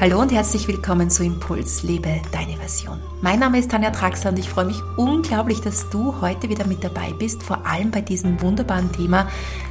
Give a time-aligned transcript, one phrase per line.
[0.00, 2.98] Hallo und herzlich willkommen zu Impuls, lebe deine Version.
[3.20, 6.82] Mein Name ist Tanja Traxler und ich freue mich unglaublich, dass du heute wieder mit
[6.82, 9.28] dabei bist, vor allem bei diesem wunderbaren Thema.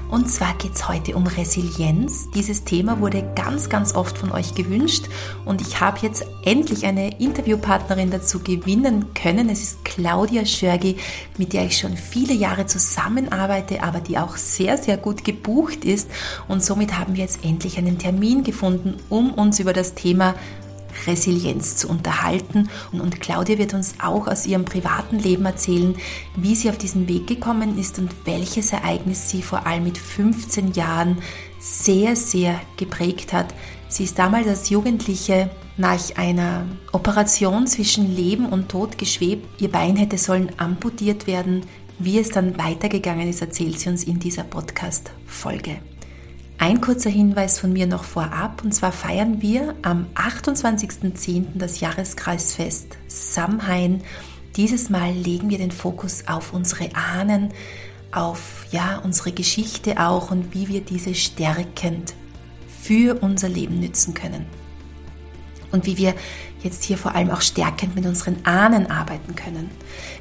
[0.09, 2.29] Und zwar geht es heute um Resilienz.
[2.31, 5.05] Dieses Thema wurde ganz, ganz oft von euch gewünscht
[5.45, 9.49] und ich habe jetzt endlich eine Interviewpartnerin dazu gewinnen können.
[9.49, 10.97] Es ist Claudia Schörgi,
[11.37, 16.09] mit der ich schon viele Jahre zusammenarbeite, aber die auch sehr, sehr gut gebucht ist.
[16.47, 20.33] Und somit haben wir jetzt endlich einen Termin gefunden, um uns über das Thema Thema
[21.07, 22.69] Resilienz zu unterhalten.
[22.91, 25.95] Und Claudia wird uns auch aus ihrem privaten Leben erzählen,
[26.35, 30.73] wie sie auf diesen Weg gekommen ist und welches Ereignis sie vor allem mit 15
[30.73, 31.17] Jahren
[31.59, 33.53] sehr, sehr geprägt hat.
[33.87, 39.61] Sie ist damals als Jugendliche nach einer Operation zwischen Leben und Tod geschwebt.
[39.61, 41.63] Ihr Bein hätte sollen amputiert werden.
[41.97, 45.79] Wie es dann weitergegangen ist, erzählt sie uns in dieser Podcast-Folge.
[46.61, 51.45] Ein kurzer Hinweis von mir noch vorab, und zwar feiern wir am 28.10.
[51.55, 54.03] das Jahreskreisfest Samhain.
[54.57, 57.53] Dieses Mal legen wir den Fokus auf unsere Ahnen,
[58.11, 62.13] auf ja, unsere Geschichte auch und wie wir diese stärkend
[62.81, 64.45] für unser Leben nützen können.
[65.71, 66.13] Und wie wir
[66.63, 69.69] jetzt hier vor allem auch stärkend mit unseren Ahnen arbeiten können.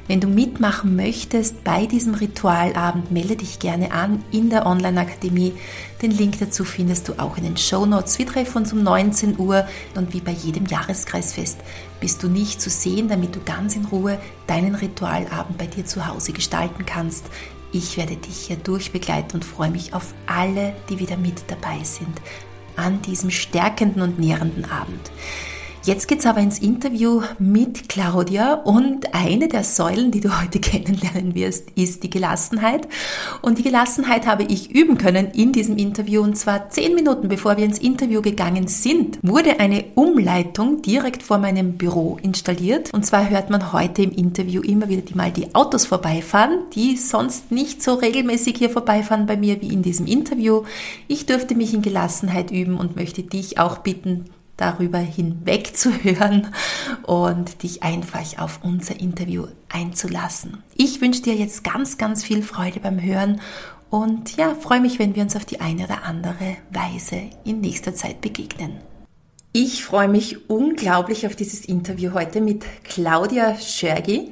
[0.07, 5.53] Wenn du mitmachen möchtest bei diesem Ritualabend, melde dich gerne an in der Online-Akademie.
[6.01, 8.17] Den Link dazu findest du auch in den Show Notes.
[8.17, 11.59] Wir treffen uns um 19 Uhr und wie bei jedem Jahreskreisfest
[11.99, 16.07] bist du nicht zu sehen, damit du ganz in Ruhe deinen Ritualabend bei dir zu
[16.07, 17.25] Hause gestalten kannst.
[17.71, 22.19] Ich werde dich hier durchbegleiten und freue mich auf alle, die wieder mit dabei sind
[22.79, 25.11] an diesem stärkenden und nährenden Abend.
[25.85, 31.35] Jetzt geht's aber ins Interview mit Claudia und eine der Säulen, die du heute kennenlernen
[31.35, 32.87] wirst, ist die Gelassenheit.
[33.41, 37.55] Und die Gelassenheit habe ich üben können in diesem Interview und zwar zehn Minuten bevor
[37.55, 42.93] wir ins Interview gegangen sind, wurde eine Umleitung direkt vor meinem Büro installiert.
[42.93, 46.97] Und zwar hört man heute im Interview immer wieder die mal die Autos vorbeifahren, die
[46.97, 50.63] sonst nicht so regelmäßig hier vorbeifahren bei mir wie in diesem Interview.
[51.07, 54.25] Ich dürfte mich in Gelassenheit üben und möchte dich auch bitten,
[54.59, 56.53] darüber hinweg zu hören
[57.03, 60.63] und dich einfach auf unser Interview einzulassen.
[60.75, 63.41] Ich wünsche dir jetzt ganz, ganz viel Freude beim Hören
[63.89, 67.95] und ja, freue mich, wenn wir uns auf die eine oder andere Weise in nächster
[67.95, 68.77] Zeit begegnen.
[69.51, 74.31] Ich freue mich unglaublich auf dieses Interview heute mit Claudia Schergi,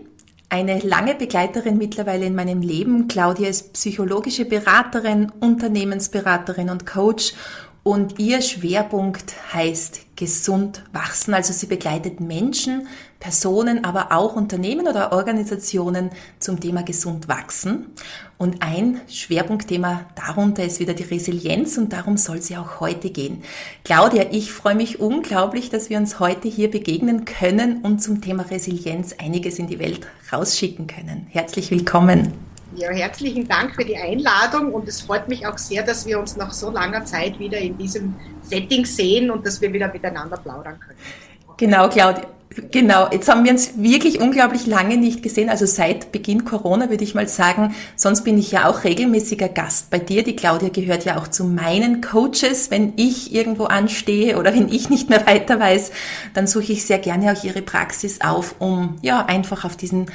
[0.49, 3.07] eine lange Begleiterin mittlerweile in meinem Leben.
[3.07, 7.33] Claudia ist psychologische Beraterin, Unternehmensberaterin und Coach
[7.87, 11.33] und ihr Schwerpunkt heißt gesund wachsen.
[11.33, 12.85] Also sie begleitet Menschen,
[13.17, 17.85] Personen, aber auch Unternehmen oder Organisationen zum Thema gesund wachsen.
[18.37, 23.41] Und ein Schwerpunktthema darunter ist wieder die Resilienz und darum soll sie auch heute gehen.
[23.85, 28.43] Claudia, ich freue mich unglaublich, dass wir uns heute hier begegnen können und zum Thema
[28.51, 31.27] Resilienz einiges in die Welt rausschicken können.
[31.29, 32.46] Herzlich willkommen.
[32.77, 36.37] Ja, herzlichen Dank für die Einladung und es freut mich auch sehr, dass wir uns
[36.37, 40.79] nach so langer Zeit wieder in diesem Setting sehen und dass wir wieder miteinander plaudern
[40.79, 40.99] können.
[41.57, 42.27] Genau, Claudia.
[42.71, 47.03] Genau, jetzt haben wir uns wirklich unglaublich lange nicht gesehen, also seit Beginn Corona würde
[47.03, 47.75] ich mal sagen.
[47.95, 50.23] Sonst bin ich ja auch regelmäßiger Gast bei dir.
[50.23, 52.71] Die Claudia gehört ja auch zu meinen Coaches.
[52.71, 55.91] Wenn ich irgendwo anstehe oder wenn ich nicht mehr weiter weiß,
[56.35, 60.07] dann suche ich sehr gerne auch ihre Praxis auf, um ja einfach auf diesen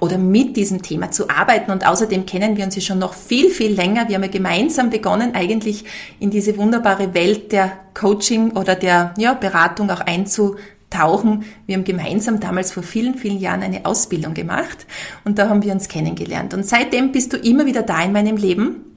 [0.00, 1.70] oder mit diesem Thema zu arbeiten.
[1.70, 4.08] Und außerdem kennen wir uns ja schon noch viel, viel länger.
[4.08, 5.84] Wir haben ja gemeinsam begonnen, eigentlich
[6.18, 11.44] in diese wunderbare Welt der Coaching oder der ja, Beratung auch einzutauchen.
[11.66, 14.86] Wir haben gemeinsam damals vor vielen, vielen Jahren eine Ausbildung gemacht
[15.24, 16.54] und da haben wir uns kennengelernt.
[16.54, 18.89] Und seitdem bist du immer wieder da in meinem Leben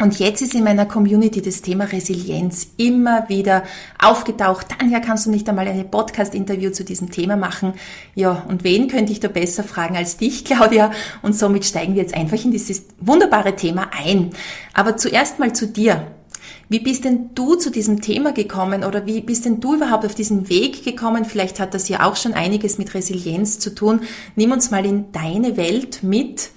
[0.00, 3.62] und jetzt ist in meiner Community das Thema Resilienz immer wieder
[4.02, 4.66] aufgetaucht.
[4.70, 7.74] Tanja, kannst du nicht einmal eine Podcast-Interview zu diesem Thema machen?
[8.16, 10.90] Ja, und wen könnte ich da besser fragen als dich, Claudia?
[11.22, 14.30] Und somit steigen wir jetzt einfach in dieses wunderbare Thema ein.
[14.72, 16.08] Aber zuerst mal zu dir.
[16.68, 20.16] Wie bist denn du zu diesem Thema gekommen oder wie bist denn du überhaupt auf
[20.16, 21.24] diesen Weg gekommen?
[21.24, 24.00] Vielleicht hat das ja auch schon einiges mit Resilienz zu tun.
[24.34, 26.50] Nimm uns mal in deine Welt mit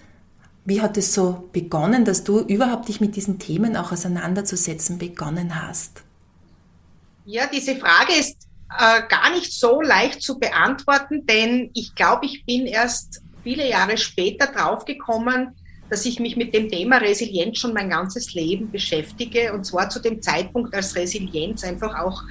[0.67, 5.63] wie hat es so begonnen, dass du überhaupt dich mit diesen Themen auch auseinanderzusetzen begonnen
[5.63, 6.03] hast?
[7.25, 8.47] Ja, diese Frage ist
[8.77, 13.97] äh, gar nicht so leicht zu beantworten, denn ich glaube, ich bin erst viele Jahre
[13.97, 15.55] später draufgekommen,
[15.89, 19.53] dass ich mich mit dem Thema Resilienz schon mein ganzes Leben beschäftige.
[19.53, 22.23] Und zwar zu dem Zeitpunkt, als Resilienz einfach auch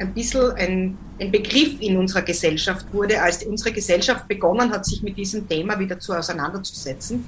[0.00, 5.00] ein bisschen ein, ein, Begriff in unserer Gesellschaft wurde, als unsere Gesellschaft begonnen hat, sich
[5.04, 7.24] mit diesem Thema wieder zu auseinanderzusetzen.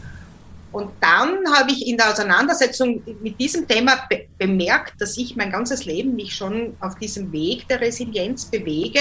[0.76, 5.50] Und dann habe ich in der Auseinandersetzung mit diesem Thema be bemerkt, dass ich mein
[5.50, 9.00] ganzes Leben mich schon auf diesem Weg der Resilienz bewege,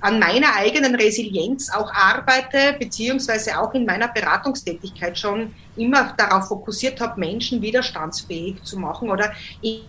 [0.00, 7.00] an meiner eigenen Resilienz auch arbeite, beziehungsweise auch in meiner Beratungstätigkeit schon immer darauf fokussiert
[7.00, 9.82] habe, Menschen widerstandsfähig zu machen oder in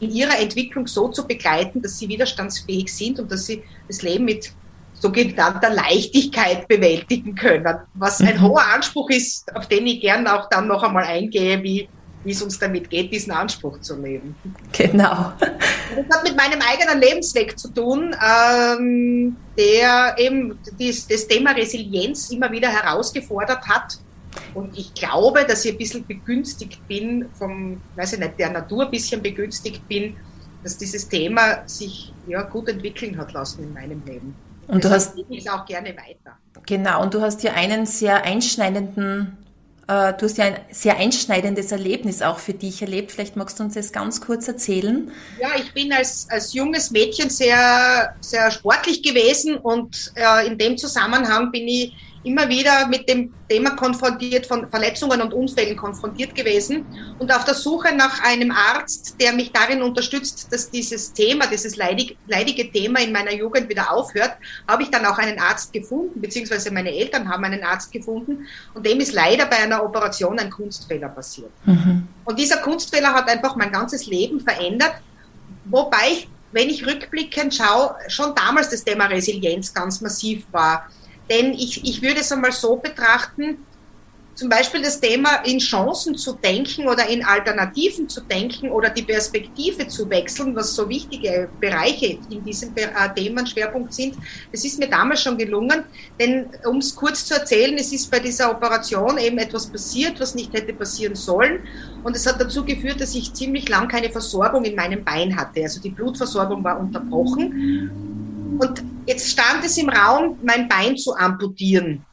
[0.00, 4.50] ihrer Entwicklung so zu begleiten, dass sie widerstandsfähig sind und dass sie das Leben mit
[4.98, 8.42] sogenannter Leichtigkeit bewältigen können, was ein mhm.
[8.42, 11.88] hoher Anspruch ist, auf den ich gern auch dann noch einmal eingehe, wie,
[12.24, 14.34] wie es uns damit geht, diesen Anspruch zu leben.
[14.72, 15.32] Genau.
[15.38, 22.30] Das hat mit meinem eigenen Lebensweg zu tun, ähm, der eben dies, das Thema Resilienz
[22.30, 23.98] immer wieder herausgefordert hat.
[24.54, 28.86] Und ich glaube, dass ich ein bisschen begünstigt bin, vom, weiß ich nicht, der Natur
[28.86, 30.16] ein bisschen begünstigt bin,
[30.62, 34.34] dass dieses Thema sich ja, gut entwickeln hat lassen in meinem Leben.
[34.68, 36.36] Und du hast ich auch gerne weiter.
[36.66, 39.36] Genau, und du hast ja einen sehr einschneidenden,
[39.86, 43.12] äh, du hast ja ein sehr einschneidendes Erlebnis auch für dich erlebt.
[43.12, 45.10] Vielleicht magst du uns das ganz kurz erzählen.
[45.40, 50.76] Ja, ich bin als, als junges Mädchen sehr, sehr sportlich gewesen und äh, in dem
[50.76, 51.94] Zusammenhang bin ich
[52.26, 56.84] immer wieder mit dem Thema konfrontiert, von Verletzungen und Unfällen konfrontiert gewesen
[57.20, 61.76] und auf der Suche nach einem Arzt, der mich darin unterstützt, dass dieses Thema, dieses
[61.76, 64.32] leidig, leidige Thema in meiner Jugend wieder aufhört,
[64.66, 68.84] habe ich dann auch einen Arzt gefunden, beziehungsweise meine Eltern haben einen Arzt gefunden und
[68.84, 71.52] dem ist leider bei einer Operation ein Kunstfehler passiert.
[71.64, 72.08] Mhm.
[72.24, 74.94] Und dieser Kunstfehler hat einfach mein ganzes Leben verändert,
[75.66, 80.88] wobei ich, wenn ich rückblickend schaue, schon damals das Thema Resilienz ganz massiv war
[81.30, 83.58] denn ich, ich würde es einmal so betrachten,
[84.36, 89.02] zum Beispiel das Thema in Chancen zu denken oder in Alternativen zu denken oder die
[89.02, 92.84] Perspektive zu wechseln, was so wichtige Bereiche in diesem äh,
[93.14, 94.14] Themenschwerpunkt sind,
[94.52, 95.84] das ist mir damals schon gelungen.
[96.20, 100.34] Denn um es kurz zu erzählen, es ist bei dieser Operation eben etwas passiert, was
[100.34, 101.60] nicht hätte passieren sollen.
[102.04, 105.62] Und es hat dazu geführt, dass ich ziemlich lang keine Versorgung in meinem Bein hatte.
[105.62, 108.15] Also die Blutversorgung war unterbrochen.
[108.58, 112.04] Und jetzt stand es im Raum, mein Bein zu amputieren.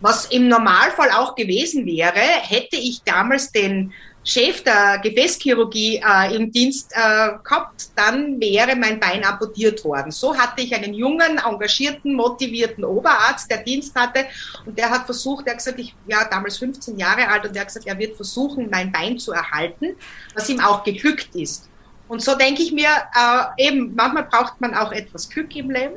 [0.00, 3.92] Was im Normalfall auch gewesen wäre, hätte ich damals den
[4.22, 10.10] Chef der Gefäßchirurgie äh, im Dienst äh, gehabt, dann wäre mein Bein amputiert worden.
[10.10, 14.26] So hatte ich einen jungen, engagierten, motivierten Oberarzt, der Dienst hatte
[14.66, 17.62] und der hat versucht, der hat gesagt, ich war damals 15 Jahre alt und der
[17.62, 19.96] hat gesagt, er wird versuchen, mein Bein zu erhalten,
[20.34, 21.69] was ihm auch geglückt ist.
[22.10, 25.94] Und so denke ich mir, äh, eben, manchmal braucht man auch etwas Glück im Leben,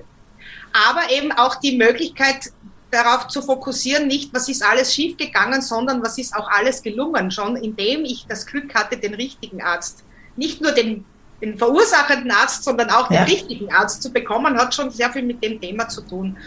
[0.71, 2.51] aber eben auch die Möglichkeit,
[2.91, 7.55] darauf zu fokussieren, nicht was ist alles schiefgegangen, sondern was ist auch alles gelungen, schon
[7.55, 10.03] indem ich das Glück hatte, den richtigen Arzt,
[10.35, 11.03] nicht nur den,
[11.41, 13.25] den verursachenden Arzt, sondern auch ja.
[13.25, 16.37] den richtigen Arzt zu bekommen, hat schon sehr viel mit dem Thema zu tun.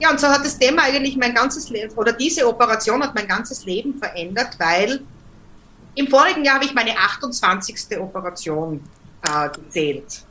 [0.00, 3.28] Ja, und so hat das Thema eigentlich mein ganzes Leben, oder diese Operation hat mein
[3.28, 5.02] ganzes Leben verändert, weil
[5.94, 8.00] im vorigen Jahr habe ich meine 28.
[8.00, 8.80] Operation
[9.28, 10.22] äh, gezählt.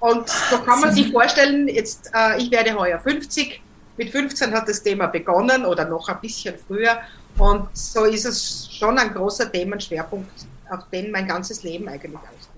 [0.00, 3.60] Und so kann man sich vorstellen, jetzt, äh, ich werde heuer 50,
[3.98, 6.98] mit 15 hat das Thema begonnen oder noch ein bisschen früher.
[7.36, 10.30] Und so ist es schon ein großer Themenschwerpunkt,
[10.70, 12.48] auf den mein ganzes Leben eigentlich ausgeht.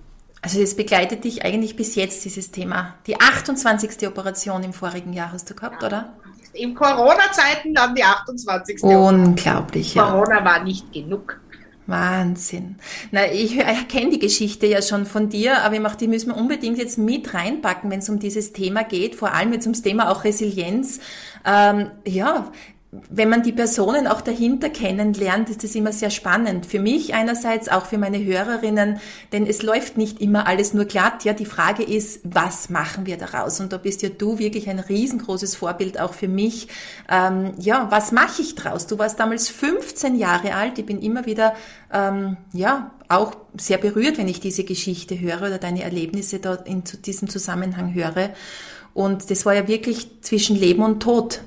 [0.40, 2.94] Also das begleitet dich eigentlich bis jetzt, dieses Thema.
[3.06, 4.06] Die 28.
[4.08, 5.88] Operation im vorigen Jahr hast du gehabt, ja.
[5.88, 6.12] oder?
[6.52, 8.82] In Corona-Zeiten dann die 28.
[8.82, 10.10] Unglaublich, ja.
[10.10, 11.40] Corona war nicht genug.
[11.86, 12.76] Wahnsinn.
[13.10, 13.58] Na, ich,
[13.88, 16.98] kenne die Geschichte ja schon von dir, aber ich mache, die müssen wir unbedingt jetzt
[16.98, 21.00] mit reinpacken, wenn es um dieses Thema geht, vor allem jetzt ums Thema auch Resilienz.
[21.44, 22.52] Ähm, ja,
[23.08, 26.66] wenn man die Personen auch dahinter kennenlernt, ist das immer sehr spannend.
[26.66, 29.00] Für mich einerseits, auch für meine Hörerinnen,
[29.32, 31.24] denn es läuft nicht immer alles nur glatt.
[31.24, 33.60] Ja, die Frage ist, was machen wir daraus?
[33.60, 36.68] Und da bist ja du wirklich ein riesengroßes Vorbild auch für mich.
[37.08, 38.86] Ähm, ja, was mache ich draus?
[38.86, 40.78] Du warst damals 15 Jahre alt.
[40.78, 41.54] Ich bin immer wieder,
[41.90, 46.84] ähm, ja, auch sehr berührt, wenn ich diese Geschichte höre oder deine Erlebnisse dort in
[47.06, 48.34] diesem Zusammenhang höre.
[48.92, 51.40] Und das war ja wirklich zwischen Leben und Tod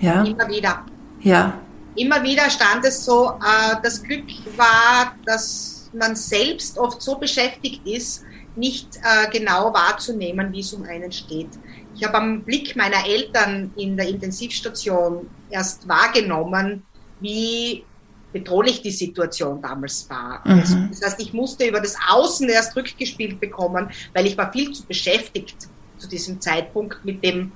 [0.00, 0.22] ja.
[0.24, 0.84] Immer wieder.
[1.20, 1.58] Ja.
[1.96, 4.24] Immer wieder stand es so, äh, das Glück
[4.56, 8.24] war, dass man selbst oft so beschäftigt ist,
[8.56, 11.50] nicht äh, genau wahrzunehmen, wie es um einen steht.
[11.94, 16.82] Ich habe am Blick meiner Eltern in der Intensivstation erst wahrgenommen,
[17.20, 17.84] wie
[18.32, 20.40] bedrohlich die Situation damals war.
[20.44, 20.58] Mhm.
[20.60, 24.72] Also, das heißt, ich musste über das Außen erst rückgespielt bekommen, weil ich war viel
[24.72, 27.52] zu beschäftigt zu diesem Zeitpunkt mit dem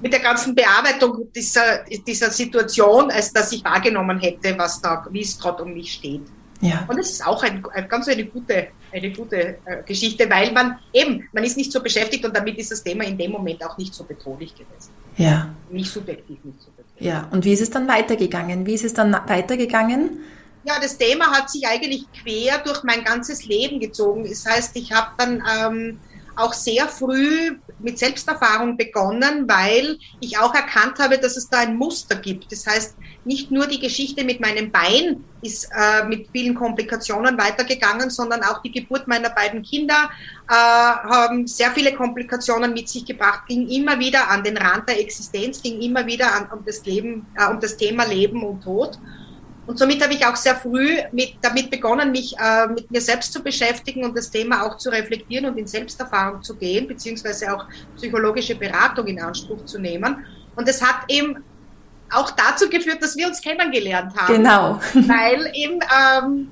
[0.00, 5.22] mit der ganzen Bearbeitung dieser, dieser Situation, als dass ich wahrgenommen hätte, was da, wie
[5.22, 6.22] es gerade um mich steht.
[6.60, 6.84] Ja.
[6.88, 10.78] Und es ist auch ein, ein, ganz eine gute, eine gute äh, Geschichte, weil man
[10.92, 13.76] eben, man ist nicht so beschäftigt und damit ist das Thema in dem Moment auch
[13.76, 14.90] nicht so bedrohlich gewesen.
[15.16, 15.54] Ja.
[15.70, 17.06] Nicht subjektiv, nicht so bedrohlich.
[17.06, 18.66] Ja, und wie ist es dann weitergegangen?
[18.66, 20.20] Wie ist es dann weitergegangen?
[20.64, 24.26] Ja, das Thema hat sich eigentlich quer durch mein ganzes Leben gezogen.
[24.28, 26.00] Das heißt, ich habe dann ähm,
[26.36, 31.76] auch sehr früh mit Selbsterfahrung begonnen, weil ich auch erkannt habe, dass es da ein
[31.76, 32.52] Muster gibt.
[32.52, 38.10] Das heißt, nicht nur die Geschichte mit meinem Bein ist äh, mit vielen Komplikationen weitergegangen,
[38.10, 40.10] sondern auch die Geburt meiner beiden Kinder
[40.48, 45.00] äh, haben sehr viele Komplikationen mit sich gebracht, ging immer wieder an den Rand der
[45.00, 48.98] Existenz, ging immer wieder an, um das Leben, äh, um das Thema Leben und Tod.
[49.66, 53.32] Und somit habe ich auch sehr früh mit, damit begonnen, mich äh, mit mir selbst
[53.32, 57.64] zu beschäftigen und das Thema auch zu reflektieren und in Selbsterfahrung zu gehen, beziehungsweise auch
[57.96, 60.24] psychologische Beratung in Anspruch zu nehmen.
[60.54, 61.42] Und es hat eben
[62.12, 64.34] auch dazu geführt, dass wir uns kennengelernt haben.
[64.34, 64.80] Genau.
[64.94, 66.50] Weil eben ähm,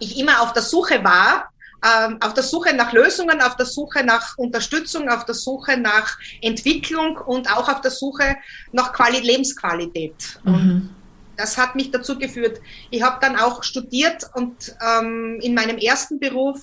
[0.00, 1.50] ich immer auf der Suche war,
[1.84, 6.18] ähm, auf der Suche nach Lösungen, auf der Suche nach Unterstützung, auf der Suche nach
[6.42, 8.34] Entwicklung und auch auf der Suche
[8.72, 10.40] nach Quali Lebensqualität.
[10.42, 10.90] Mhm
[11.38, 12.60] das hat mich dazu geführt.
[12.90, 16.60] Ich habe dann auch studiert und ähm, in meinem ersten Beruf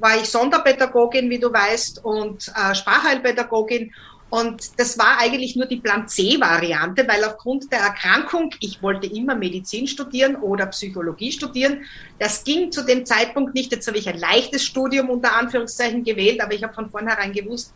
[0.00, 3.92] war ich Sonderpädagogin, wie du weißt, und äh, Sprachheilpädagogin.
[4.30, 9.34] Und das war eigentlich nur die Plan C-Variante, weil aufgrund der Erkrankung, ich wollte immer
[9.34, 11.84] Medizin studieren oder Psychologie studieren.
[12.18, 13.72] Das ging zu dem Zeitpunkt nicht.
[13.72, 17.72] Jetzt habe ich ein leichtes Studium unter Anführungszeichen gewählt, aber ich habe von vornherein gewusst,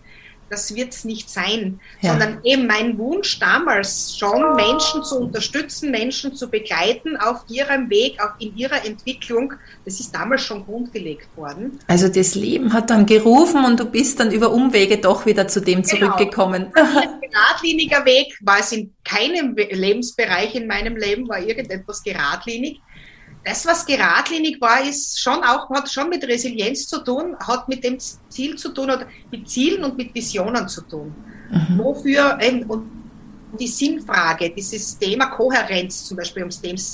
[0.52, 2.10] das wird es nicht sein, ja.
[2.10, 8.22] sondern eben mein Wunsch damals schon, Menschen zu unterstützen, Menschen zu begleiten auf ihrem Weg,
[8.22, 9.54] auch in ihrer Entwicklung,
[9.86, 11.80] das ist damals schon grundgelegt worden.
[11.86, 15.60] Also das Leben hat dann gerufen und du bist dann über Umwege doch wieder zu
[15.60, 15.88] dem genau.
[15.88, 16.66] zurückgekommen.
[16.74, 22.78] Ein geradliniger Weg war es in keinem Lebensbereich in meinem Leben, war irgendetwas geradlinig
[23.44, 27.82] das, was geradlinig war, ist schon auch, hat schon mit Resilienz zu tun, hat mit
[27.82, 31.14] dem Ziel zu tun oder mit Zielen und mit Visionen zu tun.
[31.50, 31.78] Mhm.
[31.78, 32.90] Wofür, ähm, und
[33.58, 36.48] die Sinnfrage, dieses Thema Kohärenz zum Beispiel,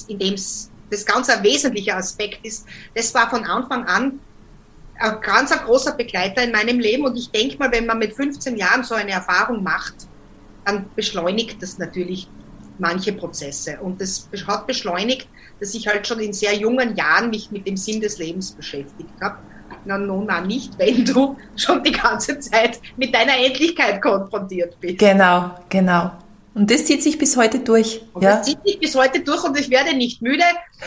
[0.08, 4.18] in dem es das ganz ein wesentlicher Aspekt ist, das war von Anfang an
[4.98, 7.04] ein ganz ein großer Begleiter in meinem Leben.
[7.04, 9.94] Und ich denke mal, wenn man mit 15 Jahren so eine Erfahrung macht,
[10.64, 12.28] dann beschleunigt das natürlich
[12.78, 13.78] manche Prozesse.
[13.80, 15.28] Und das hat beschleunigt,
[15.60, 19.10] dass ich halt schon in sehr jungen Jahren mich mit dem Sinn des Lebens beschäftigt
[19.20, 19.38] habe.
[19.84, 24.98] Na, no, na, nicht, wenn du schon die ganze Zeit mit deiner Endlichkeit konfrontiert bist.
[24.98, 26.12] Genau, genau.
[26.58, 28.00] Und das zieht sich bis heute durch.
[28.12, 28.38] Und ja?
[28.38, 30.42] Das zieht sich bis heute durch und ich werde nicht müde.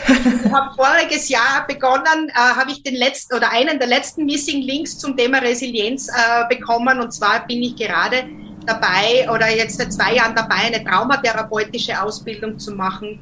[0.06, 4.60] Ich habe voriges Jahr begonnen, äh, habe ich den letzten oder einen der letzten Missing
[4.60, 7.00] Links zum Thema Resilienz äh, bekommen.
[7.00, 8.24] Und zwar bin ich gerade
[8.66, 13.20] dabei oder jetzt seit zwei Jahren dabei, eine traumatherapeutische Ausbildung zu machen,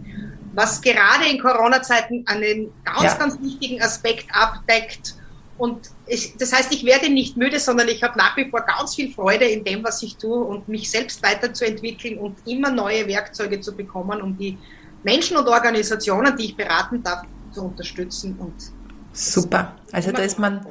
[0.54, 3.14] was gerade in Corona-Zeiten einen ganz, ja.
[3.14, 5.14] ganz wichtigen Aspekt abdeckt.
[5.58, 8.94] Und ich, das heißt, ich werde nicht müde, sondern ich habe nach wie vor ganz
[8.94, 13.60] viel Freude in dem, was ich tue und mich selbst weiterzuentwickeln und immer neue Werkzeuge
[13.60, 14.56] zu bekommen, um die
[15.02, 18.36] Menschen und Organisationen, die ich beraten darf, zu unterstützen.
[18.38, 18.54] Und
[19.12, 19.76] Super.
[19.92, 20.64] Also da ist man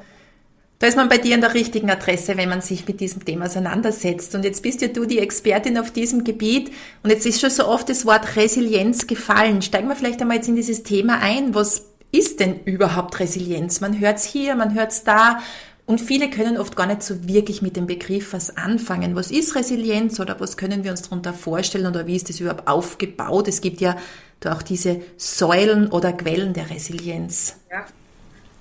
[0.80, 3.46] da ist man bei dir an der richtigen Adresse, wenn man sich mit diesem Thema
[3.46, 4.34] auseinandersetzt.
[4.34, 6.72] Und jetzt bist ja du die Expertin auf diesem Gebiet.
[7.04, 9.62] Und jetzt ist schon so oft das Wort Resilienz gefallen.
[9.62, 11.54] Steigen wir vielleicht einmal jetzt in dieses Thema ein.
[11.54, 11.84] Was
[12.14, 13.82] ist denn überhaupt Resilienz?
[13.82, 15.42] Man hört es hier, man hört es da.
[15.86, 19.16] Und viele können oft gar nicht so wirklich mit dem Begriff was anfangen.
[19.16, 22.70] Was ist Resilienz oder was können wir uns darunter vorstellen oder wie ist das überhaupt
[22.70, 23.50] aufgebaut?
[23.50, 23.98] Es gibt ja
[24.40, 27.56] da auch diese Säulen oder Quellen der Resilienz.
[27.70, 27.86] Ja.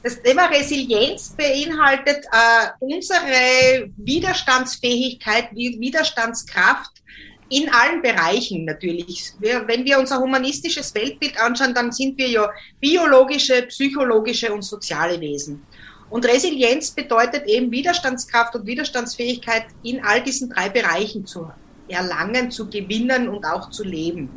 [0.02, 7.02] Das Thema Resilienz beinhaltet äh, unsere Widerstandsfähigkeit, Widerstandskraft
[7.48, 9.32] in allen Bereichen natürlich.
[9.40, 15.20] Wir, wenn wir unser humanistisches Weltbild anschauen, dann sind wir ja biologische, psychologische und soziale
[15.20, 15.66] Wesen.
[16.10, 21.50] Und Resilienz bedeutet eben Widerstandskraft und Widerstandsfähigkeit in all diesen drei Bereichen zu
[21.88, 24.30] erlangen, zu gewinnen und auch zu leben.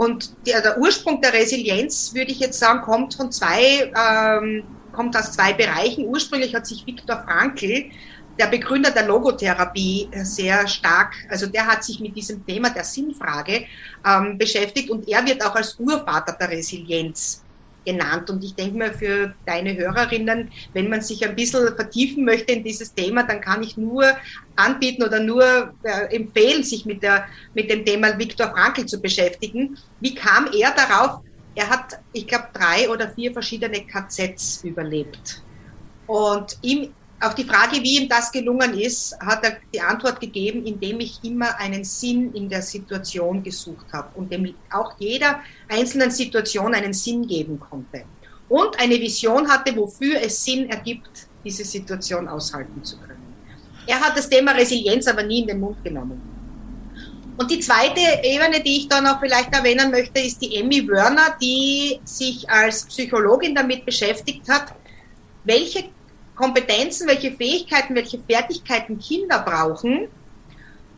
[0.00, 5.14] Und der, der Ursprung der Resilienz, würde ich jetzt sagen, kommt von zwei, ähm, kommt
[5.14, 6.06] aus zwei Bereichen.
[6.06, 7.90] Ursprünglich hat sich Viktor Frankl,
[8.38, 13.66] der Begründer der Logotherapie, sehr stark, also der hat sich mit diesem Thema der Sinnfrage
[14.06, 17.44] ähm, beschäftigt und er wird auch als Urvater der Resilienz
[17.84, 18.30] genannt.
[18.30, 22.64] Und ich denke mal, für deine Hörerinnen, wenn man sich ein bisschen vertiefen möchte in
[22.64, 24.04] dieses Thema, dann kann ich nur
[24.56, 29.76] anbieten oder nur äh, empfehlen, sich mit, der, mit dem Thema Viktor Frankl zu beschäftigen.
[30.00, 31.22] Wie kam er darauf?
[31.54, 35.42] Er hat, ich glaube, drei oder vier verschiedene KZs überlebt.
[36.06, 40.64] Und ihm auf die Frage, wie ihm das gelungen ist, hat er die Antwort gegeben,
[40.64, 46.10] indem ich immer einen Sinn in der Situation gesucht habe und dem auch jeder einzelnen
[46.10, 48.04] Situation einen Sinn geben konnte.
[48.48, 53.34] Und eine Vision hatte, wofür es Sinn ergibt, diese Situation aushalten zu können.
[53.86, 56.20] Er hat das Thema Resilienz aber nie in den Mund genommen.
[57.36, 61.36] Und die zweite Ebene, die ich da noch vielleicht erwähnen möchte, ist die Emmy Werner,
[61.40, 64.74] die sich als Psychologin damit beschäftigt hat,
[65.44, 65.84] welche
[66.40, 70.08] Kompetenzen, welche Fähigkeiten, welche Fertigkeiten Kinder brauchen,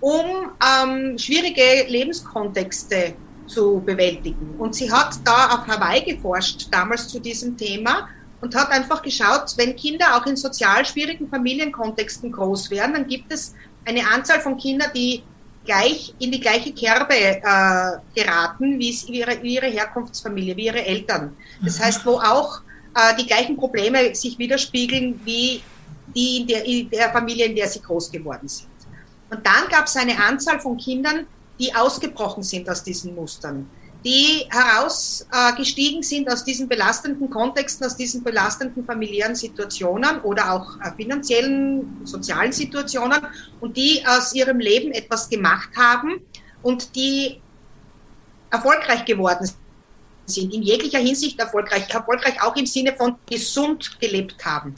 [0.00, 3.14] um ähm, schwierige Lebenskontexte
[3.46, 4.54] zu bewältigen.
[4.58, 8.08] Und sie hat da auf Hawaii geforscht, damals zu diesem Thema,
[8.40, 13.32] und hat einfach geschaut, wenn Kinder auch in sozial schwierigen Familienkontexten groß werden, dann gibt
[13.32, 15.22] es eine Anzahl von Kindern, die
[15.64, 17.40] gleich in die gleiche Kerbe äh,
[18.16, 21.36] geraten, wie ihre, ihre Herkunftsfamilie, wie ihre Eltern.
[21.64, 21.84] Das mhm.
[21.84, 22.62] heißt, wo auch
[22.94, 25.62] äh, die gleichen Probleme sich widerspiegeln wie
[26.14, 28.68] die in der, in der Familie, in der sie groß geworden sind.
[29.30, 31.26] Und dann gab es eine Anzahl von Kindern,
[31.58, 33.68] die ausgebrochen sind aus diesen Mustern,
[34.04, 40.90] die herausgestiegen sind aus diesen belastenden Kontexten, aus diesen belastenden familiären Situationen oder auch äh,
[40.96, 43.20] finanziellen, sozialen Situationen
[43.60, 46.20] und die aus ihrem Leben etwas gemacht haben
[46.62, 47.40] und die
[48.50, 49.48] erfolgreich geworden
[50.26, 54.74] sind in jeglicher Hinsicht erfolgreich, erfolgreich auch im Sinne von gesund gelebt haben.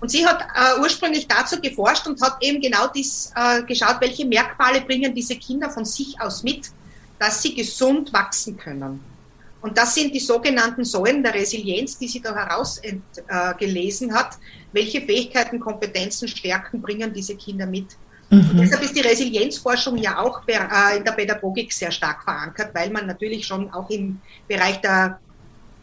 [0.00, 4.26] Und sie hat äh, ursprünglich dazu geforscht und hat eben genau dies äh, geschaut, welche
[4.26, 6.70] Merkmale bringen diese Kinder von sich aus mit,
[7.18, 9.00] dass sie gesund wachsen können.
[9.62, 14.38] Und das sind die sogenannten Säulen der Resilienz, die sie da herausgelesen äh, hat.
[14.72, 17.96] Welche Fähigkeiten, Kompetenzen, Stärken bringen diese Kinder mit?
[18.30, 18.58] Mhm.
[18.60, 23.06] Deshalb ist die Resilienzforschung ja auch äh, in der Pädagogik sehr stark verankert, weil man
[23.06, 25.20] natürlich schon auch im Bereich der,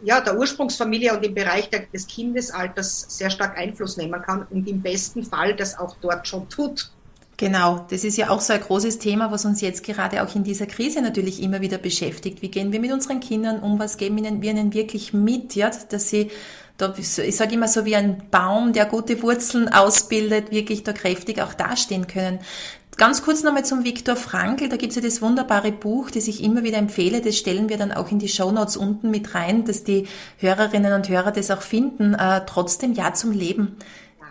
[0.04, 4.68] ja, der Ursprungsfamilie und im Bereich der, des Kindesalters sehr stark Einfluss nehmen kann und
[4.68, 6.92] im besten Fall das auch dort schon tut.
[7.38, 10.44] Genau, das ist ja auch so ein großes Thema, was uns jetzt gerade auch in
[10.44, 12.42] dieser Krise natürlich immer wieder beschäftigt.
[12.42, 13.80] Wie gehen wir mit unseren Kindern um?
[13.80, 16.30] Was geben wir ihnen wirklich mit, ja, dass sie
[16.98, 21.54] ich sage immer so wie ein Baum, der gute Wurzeln ausbildet, wirklich da kräftig auch
[21.54, 22.40] dastehen können.
[22.98, 26.64] Ganz kurz nochmal zum Viktor Frankl, da gibt's ja das wunderbare Buch, das ich immer
[26.64, 29.84] wieder empfehle, das stellen wir dann auch in die Show Notes unten mit rein, dass
[29.84, 32.14] die Hörerinnen und Hörer das auch finden.
[32.14, 33.78] Äh, trotzdem Ja zum Leben,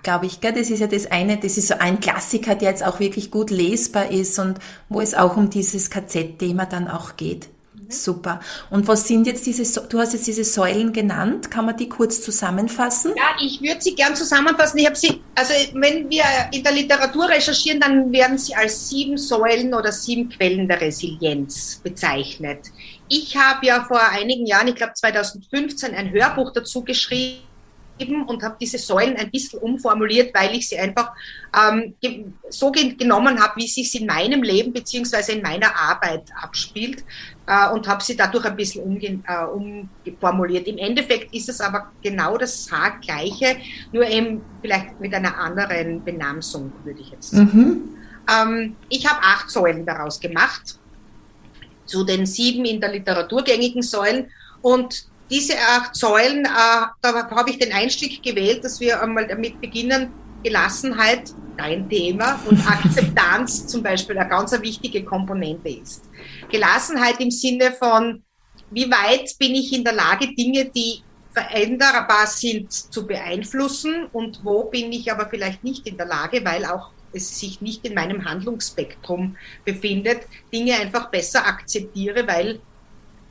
[0.04, 0.40] glaube ich.
[0.40, 0.52] Gell?
[0.52, 3.50] Das ist ja das eine, das ist so ein Klassiker, der jetzt auch wirklich gut
[3.50, 4.58] lesbar ist und
[4.88, 7.48] wo es auch um dieses KZ-Thema dann auch geht.
[7.92, 8.40] Super.
[8.70, 12.22] Und was sind jetzt diese, du hast jetzt diese Säulen genannt, kann man die kurz
[12.22, 13.12] zusammenfassen?
[13.16, 14.78] Ja, ich würde sie gern zusammenfassen.
[14.78, 19.18] Ich habe sie, also wenn wir in der Literatur recherchieren, dann werden sie als sieben
[19.18, 22.70] Säulen oder sieben Quellen der Resilienz bezeichnet.
[23.08, 27.42] Ich habe ja vor einigen Jahren, ich glaube 2015, ein Hörbuch dazu geschrieben
[28.26, 31.12] und habe diese Säulen ein bisschen umformuliert, weil ich sie einfach
[31.54, 31.94] ähm,
[32.48, 37.04] so genommen habe, wie sie es in meinem Leben beziehungsweise in meiner Arbeit abspielt
[37.72, 40.66] und habe sie dadurch ein bisschen äh, umformuliert.
[40.68, 42.68] Im Endeffekt ist es aber genau das
[43.00, 43.56] Gleiche,
[43.92, 47.50] nur eben vielleicht mit einer anderen Benamsung, würde ich jetzt sagen.
[47.52, 47.80] Mhm.
[48.30, 50.78] Ähm, ich habe acht Säulen daraus gemacht,
[51.84, 54.30] zu den sieben in der Literatur gängigen Säulen
[54.62, 56.48] und diese acht Säulen, äh,
[57.00, 62.66] da habe ich den Einstieg gewählt, dass wir einmal damit beginnen, Gelassenheit, dein Thema, und
[62.66, 66.04] Akzeptanz zum Beispiel eine ganz wichtige Komponente ist.
[66.50, 68.22] Gelassenheit im Sinne von,
[68.70, 71.02] wie weit bin ich in der Lage, Dinge, die
[71.32, 76.64] veränderbar sind, zu beeinflussen und wo bin ich aber vielleicht nicht in der Lage, weil
[76.66, 82.60] auch es sich nicht in meinem Handlungsspektrum befindet, Dinge einfach besser akzeptiere, weil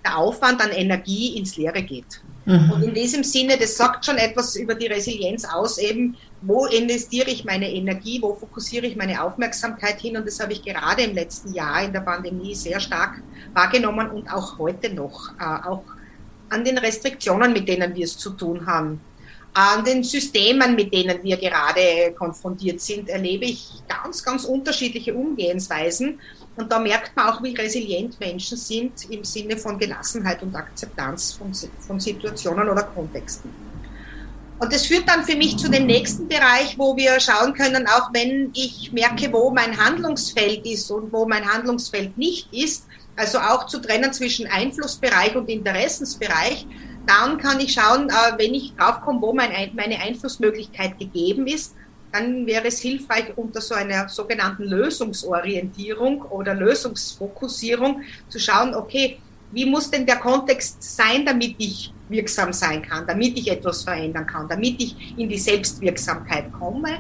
[0.04, 2.22] der Aufwand an Energie ins Leere geht.
[2.46, 2.72] Mhm.
[2.72, 7.30] Und in diesem Sinne, das sagt schon etwas über die Resilienz aus, eben, wo investiere
[7.30, 10.18] ich meine Energie, wo fokussiere ich meine Aufmerksamkeit hin.
[10.18, 13.22] Und das habe ich gerade im letzten Jahr in der Pandemie sehr stark
[13.54, 15.84] wahrgenommen und auch heute noch, äh, auch
[16.50, 19.00] an den Restriktionen, mit denen wir es zu tun haben,
[19.54, 26.20] an den Systemen, mit denen wir gerade konfrontiert sind, erlebe ich ganz, ganz unterschiedliche Umgehensweisen.
[26.56, 31.34] Und da merkt man auch, wie resilient Menschen sind im Sinne von Gelassenheit und Akzeptanz
[31.34, 33.71] von, von Situationen oder Kontexten.
[34.62, 38.14] Und das führt dann für mich zu dem nächsten Bereich, wo wir schauen können, auch
[38.14, 43.66] wenn ich merke, wo mein Handlungsfeld ist und wo mein Handlungsfeld nicht ist, also auch
[43.66, 46.68] zu trennen zwischen Einflussbereich und Interessensbereich,
[47.08, 51.74] dann kann ich schauen, äh, wenn ich draufkomme, wo meine Einflussmöglichkeit gegeben ist,
[52.12, 59.18] dann wäre es hilfreich, unter so einer sogenannten Lösungsorientierung oder Lösungsfokussierung zu schauen, okay,
[59.52, 64.28] wie muss denn der Kontext sein, damit ich wirksam sein kann, damit ich etwas verändern
[64.28, 67.00] kann, damit ich in die Selbstwirksamkeit komme.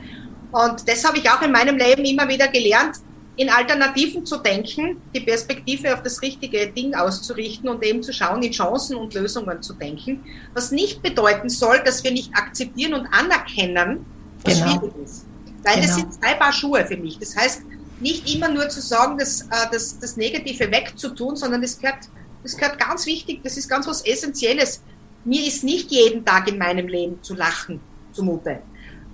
[0.51, 2.97] Und das habe ich auch in meinem Leben immer wieder gelernt,
[3.37, 8.43] in Alternativen zu denken, die Perspektive auf das richtige Ding auszurichten und eben zu schauen,
[8.43, 10.23] in Chancen und Lösungen zu denken.
[10.53, 14.05] Was nicht bedeuten soll, dass wir nicht akzeptieren und anerkennen,
[14.43, 14.71] was genau.
[14.71, 15.25] schwierig ist.
[15.63, 15.87] Weil genau.
[15.87, 17.17] das sind zwei Paar Schuhe für mich.
[17.19, 17.63] Das heißt,
[18.01, 21.99] nicht immer nur zu sagen, dass, äh, das, das Negative wegzutun, sondern das gehört,
[22.43, 24.81] das gehört ganz wichtig, das ist ganz was Essentielles.
[25.23, 27.79] Mir ist nicht jeden Tag in meinem Leben zu lachen
[28.11, 28.49] zumute.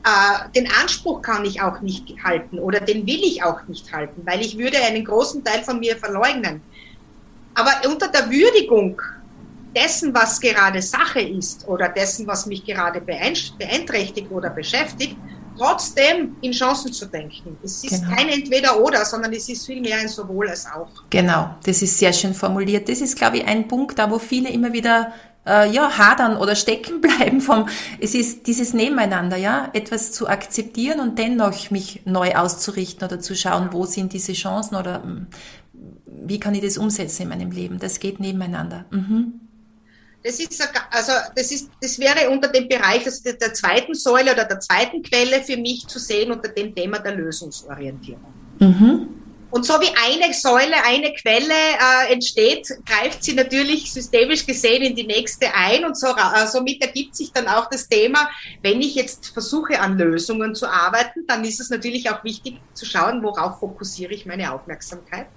[0.03, 4.21] Äh, den Anspruch kann ich auch nicht halten oder den will ich auch nicht halten,
[4.25, 6.61] weil ich würde einen großen Teil von mir verleugnen.
[7.55, 9.01] Aber unter der Würdigung
[9.75, 15.17] dessen, was gerade Sache ist oder dessen, was mich gerade beeinträchtigt oder beschäftigt,
[15.57, 17.57] trotzdem in Chancen zu denken.
[17.63, 18.15] Es ist genau.
[18.15, 20.89] kein Entweder-Oder, sondern es ist vielmehr ein Sowohl als auch.
[21.09, 22.87] Genau, das ist sehr schön formuliert.
[22.87, 25.13] Das ist, glaube ich, ein Punkt, da wo viele immer wieder
[25.47, 27.67] äh, ja, hadern oder stecken bleiben vom,
[27.99, 33.35] es ist dieses Nebeneinander, ja, etwas zu akzeptieren und dennoch mich neu auszurichten oder zu
[33.35, 35.27] schauen, wo sind diese Chancen oder hm,
[36.03, 37.79] wie kann ich das umsetzen in meinem Leben.
[37.79, 38.85] Das geht nebeneinander.
[38.89, 39.41] Mhm.
[40.23, 44.33] Das ist, also das ist, das wäre unter dem Bereich also der, der zweiten Säule
[44.33, 48.33] oder der zweiten Quelle für mich zu sehen unter dem Thema der Lösungsorientierung.
[48.59, 49.07] Mhm.
[49.49, 54.95] Und so wie eine Säule, eine Quelle äh, entsteht, greift sie natürlich systemisch gesehen in
[54.95, 55.85] die nächste ein.
[55.85, 58.29] Und so, äh, somit ergibt sich dann auch das Thema,
[58.61, 62.85] wenn ich jetzt versuche an Lösungen zu arbeiten, dann ist es natürlich auch wichtig zu
[62.85, 65.27] schauen, worauf fokussiere ich meine Aufmerksamkeit,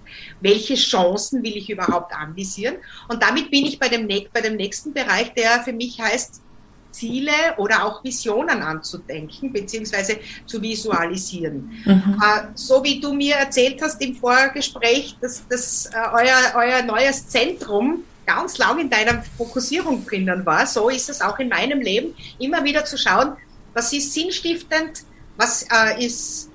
[0.40, 2.77] welche Chancen will ich überhaupt anvisieren?
[3.09, 6.42] Und damit bin ich bei dem, bei dem nächsten Bereich, der für mich heißt,
[6.90, 11.70] Ziele oder auch Visionen anzudenken beziehungsweise zu visualisieren.
[11.85, 12.20] Mhm.
[12.22, 17.29] Äh, so wie du mir erzählt hast im Vorgespräch, dass, dass äh, euer, euer neues
[17.29, 22.14] Zentrum ganz lang in deiner Fokussierung drinnen war, so ist es auch in meinem Leben,
[22.38, 23.33] immer wieder zu schauen,
[23.74, 25.05] was ist sinnstiftend,
[25.37, 26.50] was äh, ist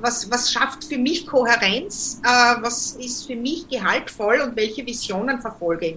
[0.00, 5.40] was, was schafft für mich Kohärenz, äh, was ist für mich gehaltvoll und welche Visionen
[5.40, 5.94] verfolge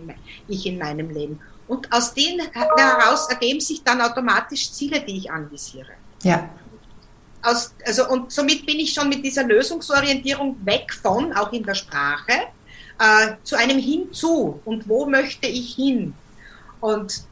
[0.47, 1.39] ich in meinem Leben.
[1.73, 5.93] Und aus denen heraus ergeben sich dann automatisch Ziele, die ich anvisiere.
[6.21, 6.47] Ja.
[7.41, 11.73] Aus, also, und somit bin ich schon mit dieser Lösungsorientierung weg von, auch in der
[11.73, 12.33] Sprache,
[12.99, 14.61] äh, zu einem Hinzu.
[14.65, 16.13] Und wo möchte ich hin?
[16.79, 17.23] Und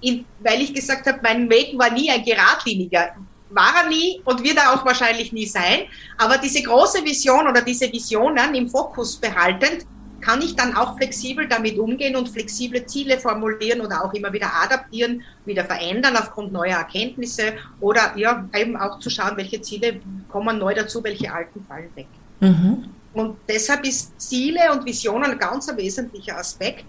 [0.00, 3.16] in, weil ich gesagt habe, mein Weg war nie ein geradliniger.
[3.50, 5.88] War er nie und wird er auch wahrscheinlich nie sein.
[6.18, 9.86] Aber diese große Vision oder diese Visionen im Fokus behaltend,
[10.20, 14.50] kann ich dann auch flexibel damit umgehen und flexible Ziele formulieren oder auch immer wieder
[14.62, 20.58] adaptieren, wieder verändern aufgrund neuer Erkenntnisse oder ja, eben auch zu schauen, welche Ziele kommen
[20.58, 22.08] neu dazu, welche alten fallen weg.
[22.40, 22.84] Mhm.
[23.12, 26.84] Und deshalb ist Ziele und Visionen ein ganz wesentlicher Aspekt.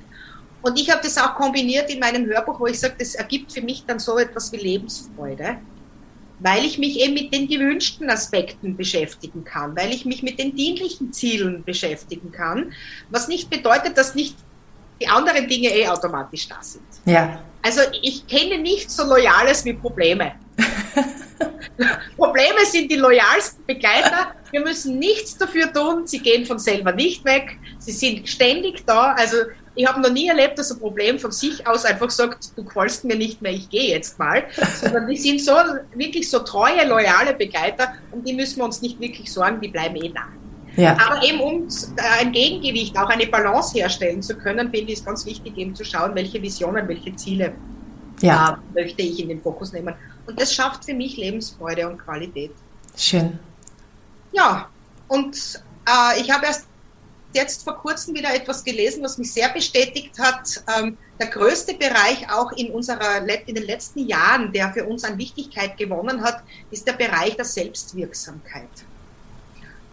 [0.61, 3.61] Und ich habe das auch kombiniert in meinem Hörbuch, wo ich sage, das ergibt für
[3.61, 5.57] mich dann so etwas wie Lebensfreude
[6.39, 10.55] weil ich mich eben mit den gewünschten Aspekten beschäftigen kann, weil ich mich mit den
[10.55, 12.73] dienlichen Zielen beschäftigen kann,
[13.09, 14.35] was nicht bedeutet, dass nicht
[15.01, 16.83] die anderen Dinge eh automatisch da sind.
[17.05, 17.41] Ja.
[17.61, 20.33] Also ich kenne nichts so Loyales wie Probleme.
[22.17, 24.33] Probleme sind die loyalsten Begleiter.
[24.51, 26.05] Wir müssen nichts dafür tun.
[26.05, 27.57] Sie gehen von selber nicht weg.
[27.77, 29.13] Sie sind ständig da.
[29.13, 29.37] Also
[29.79, 33.05] ich habe noch nie erlebt, dass ein Problem von sich aus einfach sagt, du gefällst
[33.05, 34.43] mir nicht mehr, ich gehe jetzt mal.
[34.73, 35.53] Sondern die sind so
[35.95, 39.95] wirklich so treue, loyale Begleiter und die müssen wir uns nicht wirklich sorgen, die bleiben
[39.95, 40.23] eh da.
[40.75, 40.97] Ja.
[40.99, 41.65] Aber eben um
[42.19, 45.85] ein Gegengewicht, auch eine Balance herstellen zu können, finde ich es ganz wichtig, eben zu
[45.85, 47.53] schauen, welche Visionen, welche Ziele
[48.19, 48.59] ja.
[48.75, 49.95] äh, möchte ich in den Fokus nehmen.
[50.27, 52.51] Und das schafft für mich Lebensfreude und Qualität.
[52.97, 53.39] Schön.
[54.33, 54.67] Ja,
[55.07, 55.37] und
[55.87, 56.68] äh, ich habe erst
[57.33, 60.63] jetzt vor kurzem wieder etwas gelesen, was mich sehr bestätigt hat.
[60.77, 65.17] Ähm, der größte Bereich auch in unserer, in den letzten Jahren, der für uns an
[65.17, 68.69] Wichtigkeit gewonnen hat, ist der Bereich der Selbstwirksamkeit.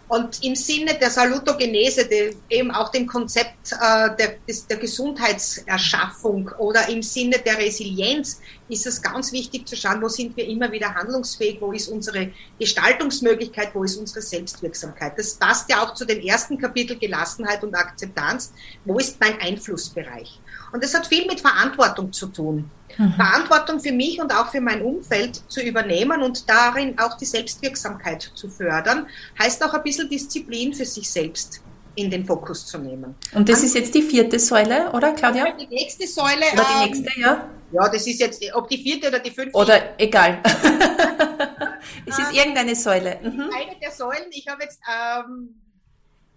[0.08, 6.48] Und im Sinne der Salutogenese, de, eben auch dem Konzept äh, der, des, der Gesundheitserschaffung
[6.58, 10.70] oder im Sinne der Resilienz ist es ganz wichtig zu schauen, wo sind wir immer
[10.70, 15.18] wieder handlungsfähig, wo ist unsere Gestaltungsmöglichkeit, wo ist unsere Selbstwirksamkeit.
[15.18, 18.52] Das passt ja auch zu dem ersten Kapitel Gelassenheit und Akzeptanz.
[18.84, 20.40] Wo ist mein Einflussbereich?
[20.72, 22.70] Und das hat viel mit Verantwortung zu tun.
[22.98, 23.12] Mhm.
[23.14, 28.30] Verantwortung für mich und auch für mein Umfeld zu übernehmen und darin auch die Selbstwirksamkeit
[28.34, 29.06] zu fördern,
[29.38, 31.60] heißt auch ein bisschen Disziplin für sich selbst
[31.94, 33.14] in den Fokus zu nehmen.
[33.32, 35.50] Und das An ist jetzt die vierte Säule, oder Claudia?
[35.52, 36.44] Die nächste Säule.
[36.52, 37.48] Oder die ähm, nächste, ja?
[37.72, 39.58] Ja, das ist jetzt, ob die vierte oder die fünfte.
[39.58, 40.38] Oder egal.
[42.06, 43.18] es ist irgendeine Säule.
[43.22, 43.50] Mhm.
[43.52, 45.60] Eine der Säulen, ich habe jetzt ähm,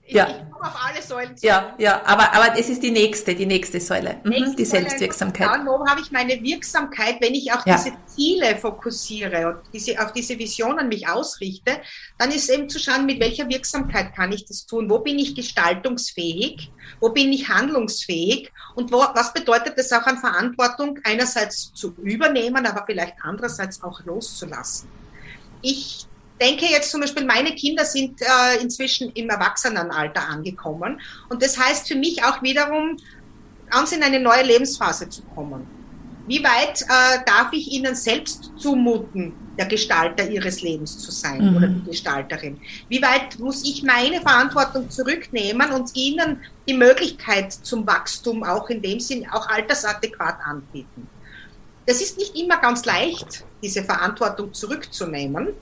[0.07, 0.27] ja.
[0.27, 1.45] Ich komme auf alle Säulen zu.
[1.45, 5.47] Ja, ja, aber, aber es ist die nächste, die nächste Säule, mhm, nächste die Selbstwirksamkeit.
[5.47, 7.77] Dann, wo habe ich meine Wirksamkeit, wenn ich auf ja.
[7.77, 11.79] diese Ziele fokussiere und diese, auf diese Visionen mich ausrichte,
[12.17, 14.89] dann ist eben zu schauen, mit welcher Wirksamkeit kann ich das tun?
[14.89, 16.71] Wo bin ich gestaltungsfähig?
[16.99, 18.51] Wo bin ich handlungsfähig?
[18.75, 24.03] Und wo, was bedeutet das auch an Verantwortung einerseits zu übernehmen, aber vielleicht andererseits auch
[24.05, 24.89] loszulassen?
[25.61, 26.07] Ich
[26.39, 30.99] denke jetzt zum Beispiel, meine Kinder sind äh, inzwischen im Erwachsenenalter angekommen.
[31.29, 32.97] Und das heißt für mich auch wiederum,
[33.69, 35.67] ganz in eine neue Lebensphase zu kommen.
[36.27, 41.57] Wie weit äh, darf ich ihnen selbst zumuten, der Gestalter ihres Lebens zu sein mhm.
[41.57, 42.59] oder die Gestalterin?
[42.87, 48.81] Wie weit muss ich meine Verantwortung zurücknehmen und ihnen die Möglichkeit zum Wachstum auch in
[48.81, 51.07] dem Sinn auch altersadäquat anbieten?
[51.87, 55.55] Das ist nicht immer ganz leicht, diese Verantwortung zurückzunehmen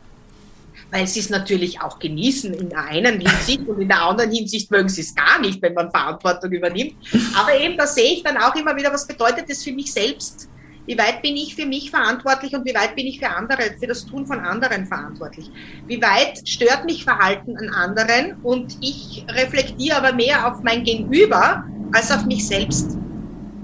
[0.92, 4.72] weil sie es natürlich auch genießen in der einen Hinsicht und in der anderen Hinsicht
[4.72, 6.96] mögen sie es gar nicht, wenn man Verantwortung übernimmt.
[7.36, 10.50] Aber eben, da sehe ich dann auch immer wieder, was bedeutet das für mich selbst?
[10.86, 13.88] Wie weit bin ich für mich verantwortlich und wie weit bin ich für andere, für
[13.88, 15.52] das Tun von anderen verantwortlich?
[15.86, 21.66] Wie weit stört mich Verhalten an anderen und ich reflektiere aber mehr auf mein Gegenüber
[21.92, 22.98] als auf mich selbst?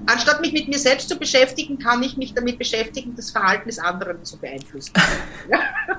[0.06, 3.78] Anstatt mich mit mir selbst zu beschäftigen, kann ich mich damit beschäftigen, das Verhalten des
[3.78, 4.92] anderen zu beeinflussen.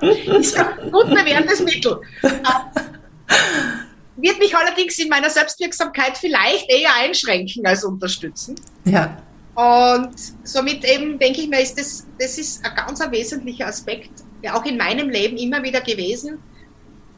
[0.00, 2.00] Ist ein gut bewährtes Mittel.
[4.16, 8.54] Wird mich allerdings in meiner Selbstwirksamkeit vielleicht eher einschränken als unterstützen.
[8.84, 9.22] Ja.
[9.54, 10.14] Und
[10.44, 14.10] somit eben denke ich mir, ist das, das ist ein ganz wesentlicher Aspekt,
[14.42, 16.38] der auch in meinem Leben immer wieder gewesen,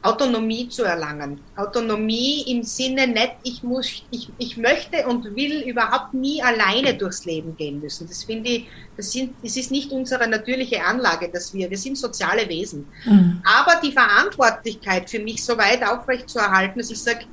[0.01, 1.41] Autonomie zu erlangen.
[1.57, 7.25] Autonomie im Sinne nicht, ich muss, ich, ich möchte und will überhaupt nie alleine durchs
[7.25, 8.07] Leben gehen müssen.
[8.07, 11.97] Das finde ich, das, sind, das ist nicht unsere natürliche Anlage, dass wir, wir sind
[11.97, 12.87] soziale Wesen.
[13.03, 13.41] Mhm.
[13.43, 17.25] Aber die Verantwortlichkeit für mich so weit aufrecht zu erhalten, dass ich sage,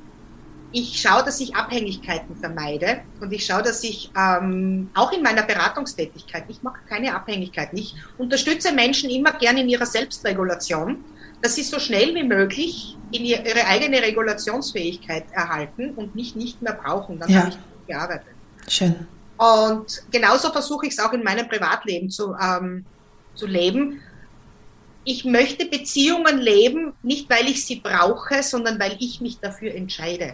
[0.73, 5.43] ich schaue, dass ich Abhängigkeiten vermeide und ich schaue, dass ich ähm, auch in meiner
[5.43, 7.77] Beratungstätigkeit, ich mache keine Abhängigkeiten.
[7.77, 11.05] Ich unterstütze Menschen immer gerne in ihrer Selbstregulation
[11.41, 16.73] dass sie so schnell wie möglich in ihre eigene Regulationsfähigkeit erhalten und mich nicht mehr
[16.73, 17.19] brauchen.
[17.19, 17.39] Dann ja.
[17.41, 18.33] habe ich gearbeitet.
[18.67, 19.07] Schön.
[19.37, 22.85] Und genauso versuche ich es auch in meinem Privatleben zu, ähm,
[23.35, 24.01] zu leben.
[25.03, 30.33] Ich möchte Beziehungen leben, nicht weil ich sie brauche, sondern weil ich mich dafür entscheide.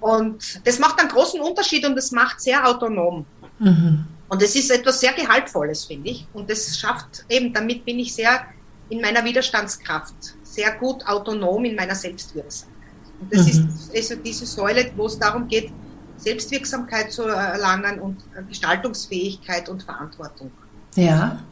[0.00, 3.26] Und das macht einen großen Unterschied und das macht sehr autonom.
[3.58, 4.04] Mhm.
[4.28, 6.26] Und es ist etwas sehr Gehaltvolles, finde ich.
[6.32, 8.46] Und das schafft eben, damit bin ich sehr
[8.88, 12.74] in meiner Widerstandskraft, sehr gut autonom in meiner Selbstwirksamkeit.
[13.20, 13.68] Und das mhm.
[13.92, 15.70] ist also diese Säule, wo es darum geht,
[16.16, 18.18] Selbstwirksamkeit zu erlangen und
[18.48, 20.50] Gestaltungsfähigkeit und Verantwortung.
[20.96, 21.42] Ja.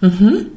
[0.00, 0.52] Mhm.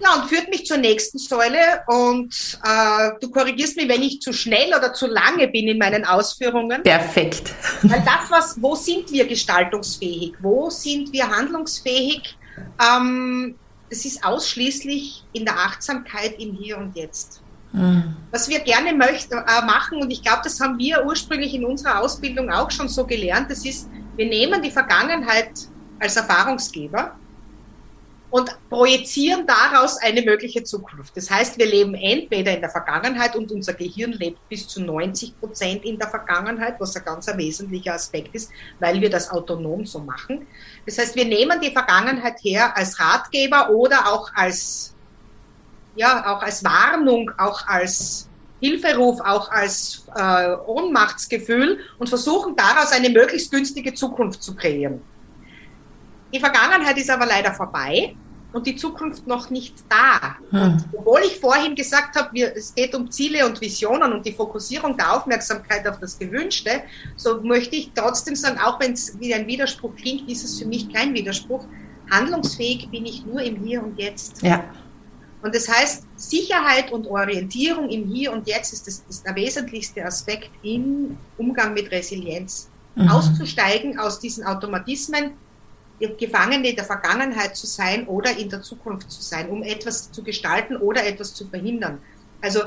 [0.00, 1.82] Ja, und führt mich zur nächsten Säule.
[1.86, 6.04] Und äh, du korrigierst mich, wenn ich zu schnell oder zu lange bin in meinen
[6.04, 6.82] Ausführungen.
[6.82, 7.54] Perfekt.
[7.82, 10.34] Weil das, was, wo sind wir gestaltungsfähig?
[10.40, 12.36] Wo sind wir handlungsfähig?
[12.78, 13.54] Ähm,
[13.94, 17.40] das ist ausschließlich in der Achtsamkeit im Hier und Jetzt.
[17.72, 18.16] Mhm.
[18.32, 22.00] Was wir gerne möchten, äh, machen, und ich glaube, das haben wir ursprünglich in unserer
[22.00, 25.50] Ausbildung auch schon so gelernt, das ist, wir nehmen die Vergangenheit
[26.00, 27.16] als Erfahrungsgeber
[28.34, 31.16] und projizieren daraus eine mögliche Zukunft.
[31.16, 35.38] Das heißt, wir leben entweder in der Vergangenheit und unser Gehirn lebt bis zu 90
[35.38, 40.00] Prozent in der Vergangenheit, was ein ganz wesentlicher Aspekt ist, weil wir das autonom so
[40.00, 40.48] machen.
[40.84, 44.96] Das heißt, wir nehmen die Vergangenheit her als Ratgeber oder auch als,
[45.94, 48.28] ja, auch als Warnung, auch als
[48.60, 55.00] Hilferuf, auch als äh, Ohnmachtsgefühl und versuchen daraus eine möglichst günstige Zukunft zu kreieren.
[56.32, 58.16] Die Vergangenheit ist aber leider vorbei
[58.54, 60.36] und die Zukunft noch nicht da.
[60.50, 60.84] Hm.
[60.96, 64.96] obwohl ich vorhin gesagt habe, wir, es geht um Ziele und Visionen und die Fokussierung
[64.96, 66.82] der Aufmerksamkeit auf das Gewünschte,
[67.16, 70.66] so möchte ich trotzdem sagen, auch wenn es wie ein Widerspruch klingt, ist es für
[70.66, 71.64] mich kein Widerspruch.
[72.10, 74.40] Handlungsfähig bin ich nur im Hier und Jetzt.
[74.42, 74.64] Ja.
[75.42, 80.04] Und das heißt, Sicherheit und Orientierung im Hier und Jetzt ist, das, ist der wesentlichste
[80.04, 82.70] Aspekt im Umgang mit Resilienz.
[82.94, 83.08] Mhm.
[83.08, 85.32] Auszusteigen aus diesen Automatismen,
[86.10, 90.76] Gefangene der Vergangenheit zu sein oder in der Zukunft zu sein, um etwas zu gestalten
[90.76, 91.98] oder etwas zu verhindern.
[92.40, 92.60] Also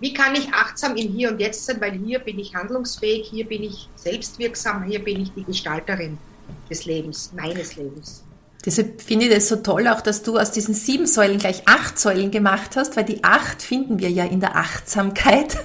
[0.00, 3.46] wie kann ich achtsam im Hier und Jetzt sein, weil hier bin ich handlungsfähig, hier
[3.46, 6.18] bin ich selbstwirksam, hier bin ich die Gestalterin
[6.68, 8.24] des Lebens, meines Lebens.
[8.64, 11.98] Deshalb finde ich das so toll auch, dass du aus diesen sieben Säulen gleich acht
[11.98, 15.58] Säulen gemacht hast, weil die acht finden wir ja in der Achtsamkeit.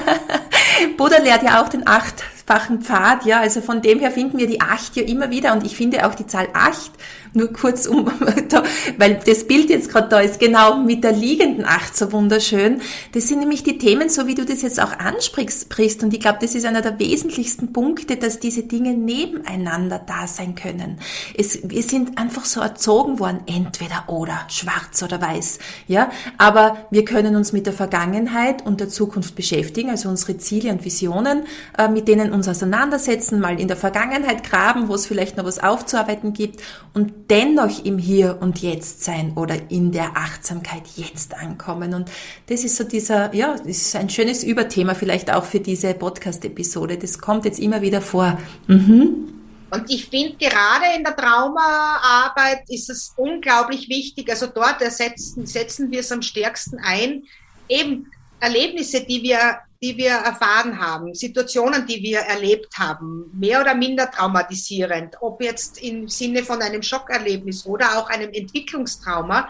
[0.96, 4.46] Buddha lehrt ja auch den acht achtfachen Pfad, ja, also von dem her finden wir
[4.46, 6.92] die acht ja immer wieder und ich finde auch die Zahl acht
[7.34, 8.06] nur kurz um,
[8.98, 12.80] weil das Bild jetzt gerade da ist, genau mit der liegenden Acht so wunderschön.
[13.12, 16.02] Das sind nämlich die Themen, so wie du das jetzt auch ansprichst.
[16.02, 20.54] Und ich glaube, das ist einer der wesentlichsten Punkte, dass diese Dinge nebeneinander da sein
[20.54, 20.98] können.
[21.36, 25.58] Es, wir sind einfach so erzogen worden, entweder oder, schwarz oder weiß.
[25.86, 30.70] Ja, aber wir können uns mit der Vergangenheit und der Zukunft beschäftigen, also unsere Ziele
[30.70, 31.42] und Visionen,
[31.76, 35.58] äh, mit denen uns auseinandersetzen, mal in der Vergangenheit graben, wo es vielleicht noch was
[35.58, 36.62] aufzuarbeiten gibt
[36.94, 41.94] und dennoch im Hier und Jetzt sein oder in der Achtsamkeit jetzt ankommen.
[41.94, 42.10] Und
[42.46, 46.96] das ist so dieser, ja, das ist ein schönes Überthema vielleicht auch für diese Podcast-Episode.
[46.96, 48.38] Das kommt jetzt immer wieder vor.
[48.66, 49.34] Mhm.
[49.70, 55.90] Und ich finde, gerade in der Traumaarbeit ist es unglaublich wichtig, also dort ersetzen, setzen
[55.90, 57.24] wir es am stärksten ein,
[57.68, 63.74] eben Erlebnisse, die wir die wir erfahren haben, Situationen, die wir erlebt haben, mehr oder
[63.74, 69.48] minder traumatisierend, ob jetzt im Sinne von einem Schockerlebnis oder auch einem Entwicklungstrauma.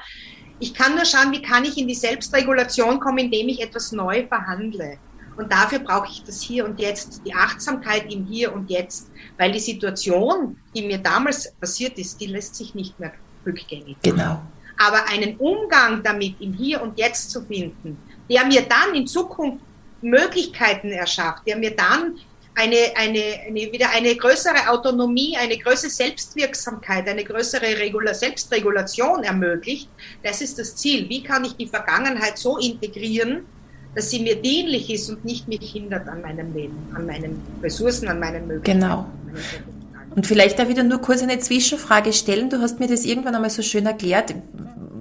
[0.60, 4.26] Ich kann nur schauen, wie kann ich in die Selbstregulation kommen, indem ich etwas neu
[4.26, 4.98] verhandle.
[5.38, 9.52] Und dafür brauche ich das Hier und Jetzt, die Achtsamkeit im Hier und Jetzt, weil
[9.52, 13.12] die Situation, die mir damals passiert ist, die lässt sich nicht mehr
[13.46, 13.96] rückgängig.
[14.02, 14.42] Genau.
[14.76, 17.96] Aber einen Umgang damit im Hier und Jetzt zu finden,
[18.28, 19.62] der mir dann in Zukunft
[20.02, 22.16] Möglichkeiten erschafft, der mir dann
[22.54, 29.88] eine, eine, eine, wieder eine größere Autonomie, eine größere Selbstwirksamkeit, eine größere Regula Selbstregulation ermöglicht.
[30.22, 31.08] Das ist das Ziel.
[31.08, 33.46] Wie kann ich die Vergangenheit so integrieren,
[33.94, 38.08] dass sie mir dienlich ist und nicht mich hindert an meinem Leben, an meinen Ressourcen,
[38.08, 38.80] an meinen Möglichkeiten.
[38.80, 39.06] Genau.
[40.14, 42.50] Und vielleicht da wieder nur kurz eine Zwischenfrage stellen.
[42.50, 44.34] Du hast mir das irgendwann einmal so schön erklärt,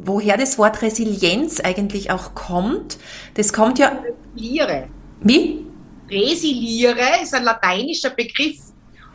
[0.08, 2.98] woher das Wort Resilienz eigentlich auch kommt.
[3.36, 4.00] Das kommt ja.
[4.36, 4.88] Resiliere.
[5.22, 5.66] Wie?
[6.10, 8.58] Resiliere ist ein lateinischer Begriff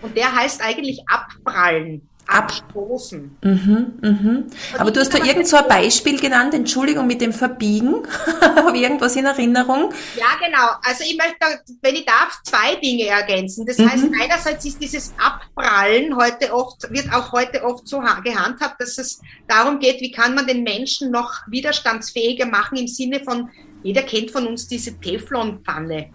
[0.02, 3.36] und der heißt eigentlich abprallen abstoßen.
[3.42, 4.46] Mhm, mhm.
[4.78, 8.06] Aber du hast da irgend so ein Beispiel genannt, Entschuldigung, mit dem Verbiegen.
[8.40, 9.92] Habe irgendwas in Erinnerung?
[10.16, 10.68] Ja, genau.
[10.82, 13.66] Also ich möchte, wenn ich darf, zwei Dinge ergänzen.
[13.66, 13.90] Das mhm.
[13.90, 19.20] heißt, einerseits ist dieses Abprallen heute oft, wird auch heute oft so gehandhabt, dass es
[19.48, 23.50] darum geht, wie kann man den Menschen noch widerstandsfähiger machen im Sinne von,
[23.82, 26.10] jeder kennt von uns diese Teflonpfanne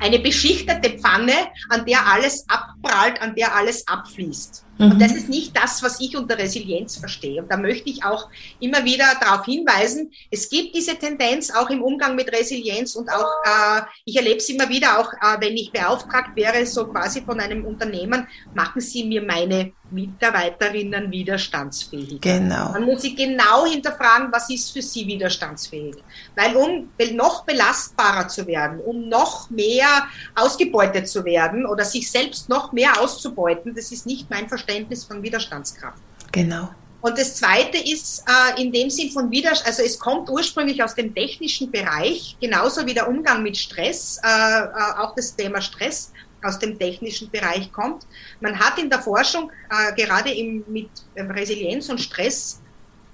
[0.00, 1.34] eine beschichtete Pfanne,
[1.68, 4.64] an der alles abprallt, an der alles abfließt.
[4.80, 4.92] Mhm.
[4.92, 7.42] Und das ist nicht das, was ich unter Resilienz verstehe.
[7.42, 8.28] Und da möchte ich auch
[8.60, 13.28] immer wieder darauf hinweisen, es gibt diese Tendenz auch im Umgang mit Resilienz und auch,
[13.44, 17.38] äh, ich erlebe es immer wieder, auch äh, wenn ich beauftragt wäre, so quasi von
[17.38, 22.20] einem Unternehmen, machen Sie mir meine Mitarbeiterinnen widerstandsfähig.
[22.20, 22.70] Genau.
[22.70, 25.96] Man muss sich genau hinterfragen, was ist für sie widerstandsfähig.
[26.36, 32.48] Weil um noch belastbarer zu werden, um noch mehr ausgebeutet zu werden oder sich selbst
[32.48, 36.02] noch mehr auszubeuten, das ist nicht mein Verständnis Verständnis von Widerstandskraft.
[36.32, 36.70] Genau.
[37.02, 40.94] Und das Zweite ist äh, in dem Sinn von Widerstand, also es kommt ursprünglich aus
[40.94, 46.12] dem technischen Bereich, genauso wie der Umgang mit Stress, äh, äh, auch das Thema Stress
[46.42, 48.06] aus dem technischen Bereich kommt.
[48.40, 52.60] Man hat in der Forschung äh, gerade im, mit Resilienz und Stress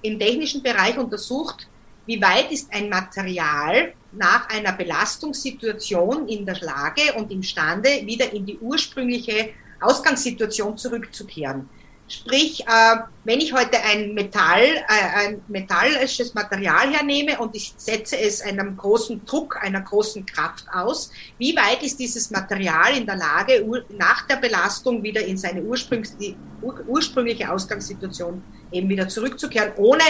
[0.01, 1.67] im technischen Bereich untersucht,
[2.05, 8.45] wie weit ist ein Material nach einer Belastungssituation in der Lage und imstande, wieder in
[8.45, 11.69] die ursprüngliche Ausgangssituation zurückzukehren.
[12.09, 18.17] Sprich, äh, wenn ich heute ein Metall, äh, ein metallisches Material hernehme und ich setze
[18.17, 23.17] es einem großen Druck, einer großen Kraft aus, wie weit ist dieses Material in der
[23.17, 30.03] Lage, nach der Belastung wieder in seine ursprüngliche Ausgangssituation eben wieder zurückzukehren, ohne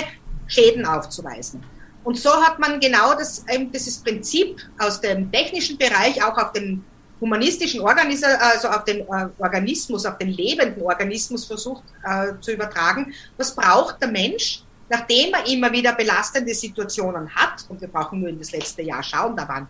[0.46, 1.64] Schäden aufzuweisen?
[2.04, 6.86] Und so hat man genau das, dieses Prinzip aus dem technischen Bereich auch auf den
[7.20, 13.14] humanistischen Organis also auf den äh, Organismus, auf den lebenden Organismus versucht äh, zu übertragen.
[13.38, 17.66] Was braucht der Mensch, nachdem er immer wieder belastende Situationen hat?
[17.70, 19.68] Und wir brauchen nur in das letzte Jahr schauen, da waren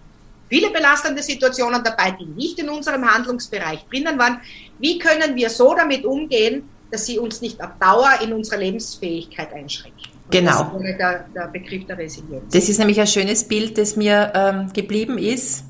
[0.50, 4.40] viele belastende Situationen dabei, die nicht in unserem Handlungsbereich drinnen waren.
[4.80, 9.54] Wie können wir so damit umgehen, dass sie uns nicht auf Dauer in unserer Lebensfähigkeit
[9.54, 10.12] einschränken?
[10.30, 10.72] Genau.
[10.74, 12.54] Das ist der, der, Begriff der Resilienz.
[12.54, 15.64] Das ist nämlich ein schönes Bild, das mir ähm, geblieben ist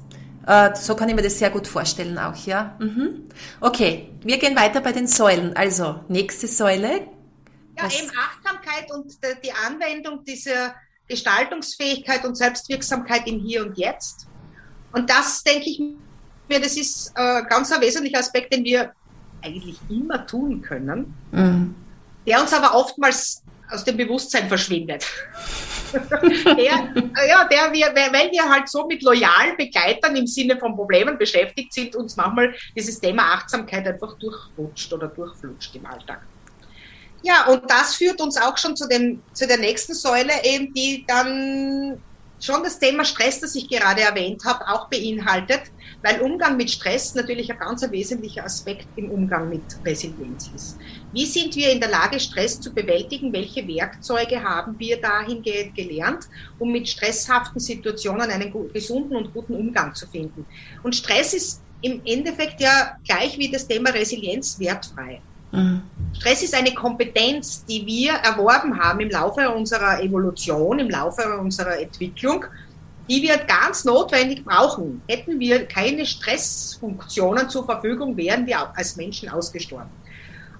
[0.48, 2.76] äh, so kann ich mir das sehr gut vorstellen auch, ja.
[2.80, 3.26] Mhm.
[3.60, 5.56] Okay, wir gehen weiter bei den Säulen.
[5.56, 7.02] Also, nächste Säule.
[7.78, 8.00] Ja, Was?
[8.00, 10.74] eben Achtsamkeit und die Anwendung dieser
[11.08, 14.28] Gestaltungsfähigkeit und Selbstwirksamkeit im Hier und Jetzt.
[14.94, 15.80] Und das, denke ich
[16.48, 18.94] mir, das ist äh, ganz ein wesentlicher Aspekt, den wir
[19.42, 21.76] eigentlich immer tun können, mhm.
[22.26, 25.06] der uns aber oftmals aus dem Bewusstsein verschwindet.
[25.94, 26.94] der,
[27.28, 31.74] ja, der wir, weil wir halt so mit loyalen Begleitern im Sinne von Problemen beschäftigt
[31.74, 36.22] sind, uns manchmal dieses Thema Achtsamkeit einfach durchrutscht oder durchflutscht im Alltag.
[37.24, 41.06] Ja, und das führt uns auch schon zu, dem, zu der nächsten Säule, eben die
[41.08, 42.02] dann
[42.40, 45.62] schon das Thema Stress, das ich gerade erwähnt habe, auch beinhaltet,
[46.04, 50.78] weil Umgang mit Stress natürlich ein ganz wesentlicher Aspekt im Umgang mit Resilienz ist.
[51.14, 53.34] Wie sind wir in der Lage, Stress zu bewältigen?
[53.34, 56.26] Welche Werkzeuge haben wir dahingehend gelernt,
[56.60, 60.46] um mit stresshaften Situationen einen gesunden und guten Umgang zu finden?
[60.84, 65.22] Und Stress ist im Endeffekt ja gleich wie das Thema Resilienz wertfrei.
[65.58, 65.82] Mhm.
[66.14, 71.80] Stress ist eine Kompetenz, die wir erworben haben im Laufe unserer Evolution, im Laufe unserer
[71.80, 72.46] Entwicklung,
[73.10, 75.02] die wir ganz notwendig brauchen.
[75.08, 79.90] Hätten wir keine Stressfunktionen zur Verfügung, wären wir als Menschen ausgestorben.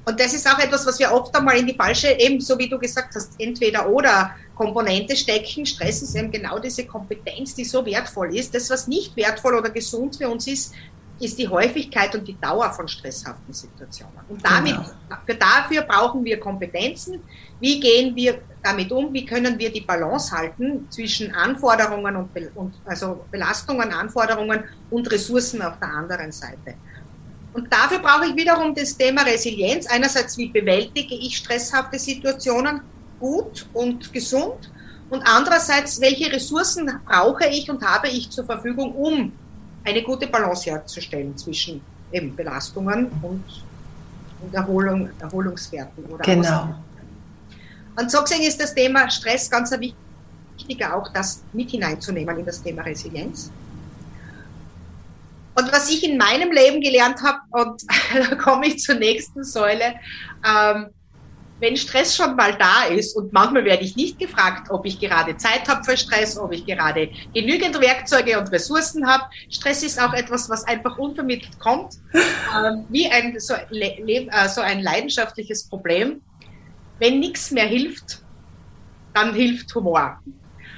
[0.06, 2.70] Und das ist auch etwas, was wir oft einmal in die falsche, eben so wie
[2.70, 5.66] du gesagt hast, entweder oder Komponente stecken.
[5.66, 8.56] Stress ist eben genau diese Kompetenz, die so wertvoll ist.
[8.56, 10.74] Das, was nicht wertvoll oder gesund für uns ist,
[11.20, 14.14] ist die Häufigkeit und die Dauer von stresshaften Situationen.
[14.30, 15.18] Und damit, genau.
[15.26, 17.22] für dafür brauchen wir Kompetenzen.
[17.60, 19.12] Wie gehen wir damit um?
[19.14, 25.62] Wie können wir die Balance halten zwischen Anforderungen und, und also Belastungen, Anforderungen und Ressourcen
[25.62, 26.76] auf der anderen Seite?
[27.54, 29.88] Und dafür brauche ich wiederum das Thema Resilienz.
[29.88, 32.82] Einerseits, wie bewältige ich stresshafte Situationen
[33.20, 34.72] gut und gesund?
[35.10, 39.32] Und andererseits, welche Ressourcen brauche ich und habe ich zur Verfügung, um
[39.88, 41.82] eine gute Balance herzustellen zwischen
[42.12, 43.44] eben Belastungen und,
[44.42, 46.06] und Erholung, Erholungswerten.
[46.06, 46.76] Oder genau.
[47.96, 52.62] Und so gesehen ist das Thema Stress ganz wichtiger, auch das mit hineinzunehmen in das
[52.62, 53.52] Thema Resilienz.
[55.56, 57.82] Und was ich in meinem Leben gelernt habe, und
[58.30, 59.96] da komme ich zur nächsten Säule,
[60.46, 60.88] ähm,
[61.60, 65.38] wenn Stress schon mal da ist und manchmal werde ich nicht gefragt, ob ich gerade
[65.38, 69.24] Zeit habe für Stress, ob ich gerade genügend Werkzeuge und Ressourcen habe.
[69.50, 74.82] Stress ist auch etwas, was einfach unvermittelt kommt, äh, wie ein, so, äh, so ein
[74.82, 76.22] leidenschaftliches Problem.
[77.00, 78.22] Wenn nichts mehr hilft,
[79.14, 80.20] dann hilft Humor.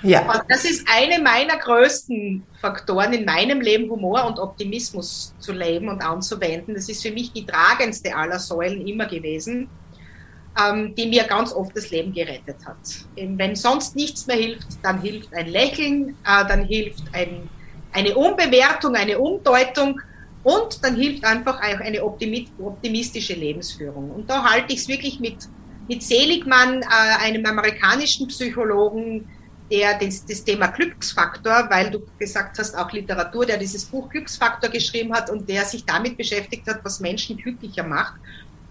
[0.01, 0.21] Ja.
[0.31, 5.89] Und das ist eine meiner größten Faktoren in meinem Leben, Humor und Optimismus zu leben
[5.89, 6.73] und anzuwenden.
[6.73, 9.69] Das ist für mich die tragendste aller Säulen immer gewesen
[10.59, 12.77] ähm, die mir ganz oft das Leben gerettet hat.
[13.15, 17.49] Wenn sonst nichts mehr hilft, dann hilft ein Lächeln, äh, dann hilft ein,
[17.91, 19.99] eine Umbewertung, eine Umdeutung
[20.43, 24.11] und dann hilft einfach auch eine optimistische Lebensführung.
[24.11, 25.37] Und da halte ich es wirklich mit,
[25.87, 29.27] mit Seligmann, äh, einem amerikanischen Psychologen,
[29.71, 34.69] der das, das, Thema Glücksfaktor, weil du gesagt hast, auch Literatur, der dieses Buch Glücksfaktor
[34.69, 38.15] geschrieben hat und der sich damit beschäftigt hat, was Menschen glücklicher macht.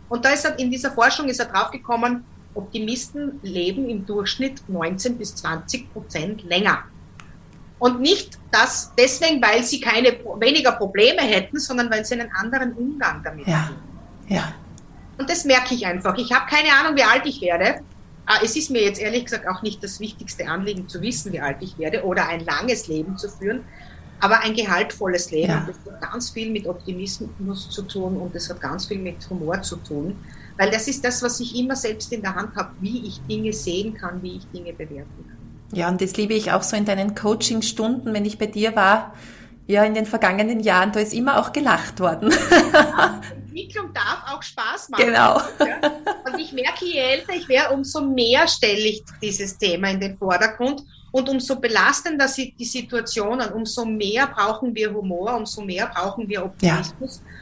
[0.09, 5.19] Und da ist er, in dieser Forschung ist er draufgekommen, Optimisten leben im Durchschnitt 19
[5.19, 6.85] bis 20 Prozent länger.
[7.79, 12.73] Und nicht das deswegen, weil sie keine weniger Probleme hätten, sondern weil sie einen anderen
[12.73, 13.67] Umgang damit ja.
[13.67, 13.77] haben.
[14.27, 14.53] Ja.
[15.17, 16.17] Und das merke ich einfach.
[16.17, 17.81] Ich habe keine Ahnung, wie alt ich werde.
[18.27, 21.41] Ah, es ist mir jetzt ehrlich gesagt auch nicht das wichtigste Anliegen zu wissen, wie
[21.41, 23.65] alt ich werde oder ein langes Leben zu führen
[24.21, 25.51] aber ein gehaltvolles Leben.
[25.51, 25.67] Ja.
[25.67, 29.61] Das hat ganz viel mit Optimismus zu tun und das hat ganz viel mit Humor
[29.63, 30.17] zu tun,
[30.57, 33.53] weil das ist das, was ich immer selbst in der Hand habe, wie ich Dinge
[33.53, 35.79] sehen kann, wie ich Dinge bewerten kann.
[35.79, 39.15] Ja, und das liebe ich auch so in deinen Coaching-Stunden, wenn ich bei dir war.
[39.67, 42.33] Ja, in den vergangenen Jahren, da ist immer auch gelacht worden.
[42.73, 43.21] Ja,
[43.59, 45.05] Entwicklung darf auch Spaß machen.
[45.05, 45.41] Genau.
[45.59, 45.91] Ja.
[46.25, 50.17] Und ich merke, je älter ich werde, umso mehr stelle ich dieses Thema in den
[50.17, 50.85] Vordergrund
[51.19, 56.45] und umso belastender sind die Situationen, umso mehr brauchen wir Humor, umso mehr brauchen wir
[56.45, 57.23] Optimismus.
[57.25, 57.33] Ja.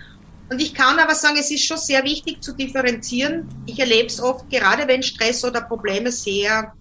[0.48, 3.48] Und ich kann aber sagen, es ist schon sehr wichtig zu differenzieren.
[3.66, 6.72] Ich erlebe es oft, gerade wenn Stress oder Probleme sehr,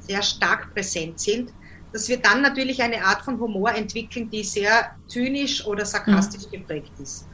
[0.00, 1.52] sehr stark präsent sind,
[1.92, 6.50] dass wir dann natürlich eine Art von Humor entwickeln, die sehr zynisch oder sarkastisch mhm.
[6.50, 7.26] geprägt ist.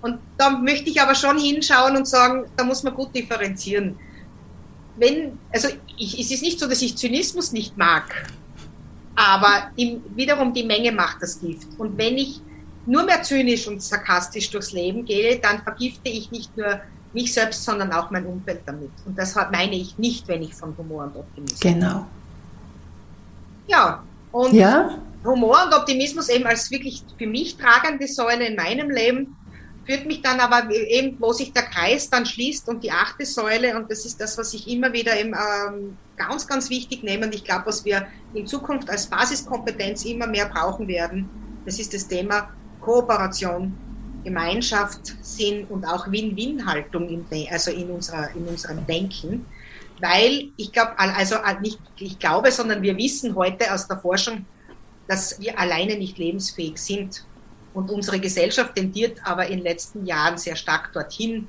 [0.00, 3.98] Und da möchte ich aber schon hinschauen und sagen, da muss man gut differenzieren.
[4.96, 8.32] Wenn, also ich, es ist nicht so, dass ich Zynismus nicht mag.
[9.14, 11.68] Aber die, wiederum die Menge macht das Gift.
[11.78, 12.40] Und wenn ich
[12.86, 16.80] nur mehr zynisch und sarkastisch durchs Leben gehe, dann vergifte ich nicht nur
[17.12, 18.90] mich selbst, sondern auch mein Umfeld damit.
[19.04, 22.06] Und das meine ich nicht, wenn ich von Humor und Optimismus Genau.
[23.68, 24.02] Ja,
[24.32, 24.98] und ja?
[25.24, 29.36] Humor und Optimismus eben als wirklich für mich tragende Säule in meinem Leben
[29.84, 33.76] führt mich dann aber eben, wo sich der Kreis dann schließt und die achte Säule,
[33.76, 37.34] und das ist das, was ich immer wieder eben, ähm, ganz, ganz wichtig nehme, und
[37.34, 41.28] ich glaube, was wir in Zukunft als Basiskompetenz immer mehr brauchen werden,
[41.64, 43.74] das ist das Thema Kooperation,
[44.24, 49.46] Gemeinschaft, Sinn und auch Win-Win-Haltung, also in, unserer, in unserem Denken.
[50.00, 54.44] weil ich glaube, also nicht ich glaube, sondern wir wissen heute aus der Forschung,
[55.08, 57.24] dass wir alleine nicht lebensfähig sind.
[57.74, 61.48] Und unsere Gesellschaft tendiert aber in den letzten Jahren sehr stark dorthin.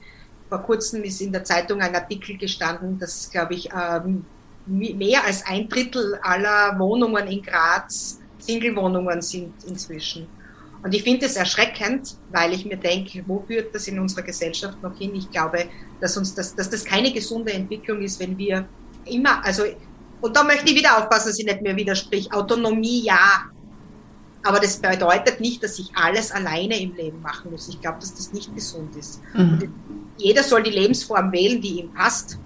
[0.50, 4.26] Vor kurzem ist in der Zeitung ein Artikel gestanden, dass, glaube ich, ähm,
[4.66, 10.28] mehr als ein Drittel aller Wohnungen in Graz Single-Wohnungen sind inzwischen.
[10.84, 14.82] Und ich finde es erschreckend, weil ich mir denke, wo führt das in unserer Gesellschaft
[14.84, 15.16] noch hin?
[15.16, 15.66] Ich glaube,
[16.02, 18.68] dass uns das, dass das keine gesunde Entwicklung ist, wenn wir
[19.06, 19.64] immer, also,
[20.20, 22.32] und da möchte ich wieder aufpassen, dass ich nicht mehr widersprich.
[22.34, 23.46] Autonomie ja,
[24.44, 27.70] aber das bedeutet nicht, dass ich alles alleine im Leben machen muss.
[27.70, 29.22] Ich glaube, dass das nicht gesund ist.
[29.34, 29.74] Mhm.
[30.18, 32.38] Jeder soll die Lebensform wählen, die ihm passt,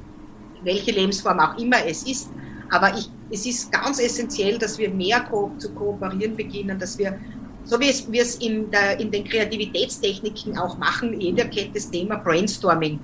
[0.64, 2.30] welche Lebensform auch immer es ist.
[2.70, 7.20] Aber ich, es ist ganz essentiell, dass wir mehr ko zu kooperieren beginnen, dass wir,
[7.64, 11.90] so wie es, wir es in, der, in den Kreativitätstechniken auch machen, jeder kennt das
[11.90, 13.00] Thema Brainstorming.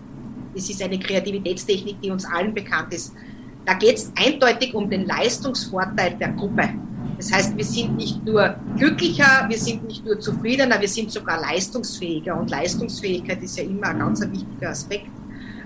[0.54, 3.14] Das ist eine Kreativitätstechnik, die uns allen bekannt ist.
[3.66, 6.70] Da geht es eindeutig um den Leistungsvorteil der Gruppe.
[7.18, 11.40] Das heißt, wir sind nicht nur glücklicher, wir sind nicht nur zufriedener, wir sind sogar
[11.40, 12.38] leistungsfähiger.
[12.38, 15.08] Und Leistungsfähigkeit ist ja immer ein ganz wichtiger Aspekt.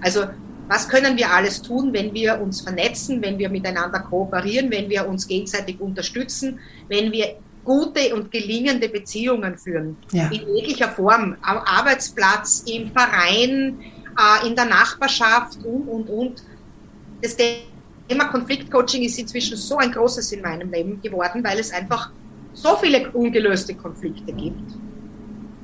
[0.02, 0.26] Also
[0.68, 5.08] was können wir alles tun, wenn wir uns vernetzen, wenn wir miteinander kooperieren, wenn wir
[5.08, 10.30] uns gegenseitig unterstützen, wenn wir gute und gelingende Beziehungen führen, ja.
[10.30, 13.80] in jeglicher Form, am Arbeitsplatz, im Verein,
[14.18, 16.44] äh, in der Nachbarschaft und, und, und.
[17.22, 17.36] Das
[18.08, 22.12] Thema Konfliktcoaching ist inzwischen so ein großes in meinem Leben geworden, weil es einfach
[22.54, 24.72] so viele ungelöste Konflikte gibt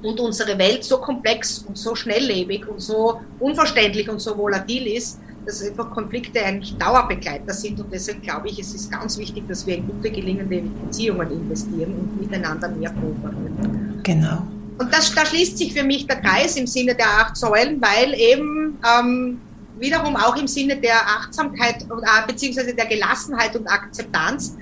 [0.03, 5.19] und unsere Welt so komplex und so schnelllebig und so unverständlich und so volatil ist,
[5.45, 7.79] dass einfach Konflikte eigentlich Dauerbegleiter sind.
[7.79, 11.93] Und deshalb glaube ich, es ist ganz wichtig, dass wir in gute, gelingende Beziehungen investieren
[11.93, 13.99] und miteinander mehr kooperieren.
[14.03, 14.43] Genau.
[14.77, 18.13] Und das, da schließt sich für mich der Kreis im Sinne der acht Säulen, weil
[18.13, 19.39] eben ähm,
[19.83, 24.57] wiederum auch im Sinne der Achtsamkeit und, äh, beziehungsweise der Gelassenheit und Akzeptanz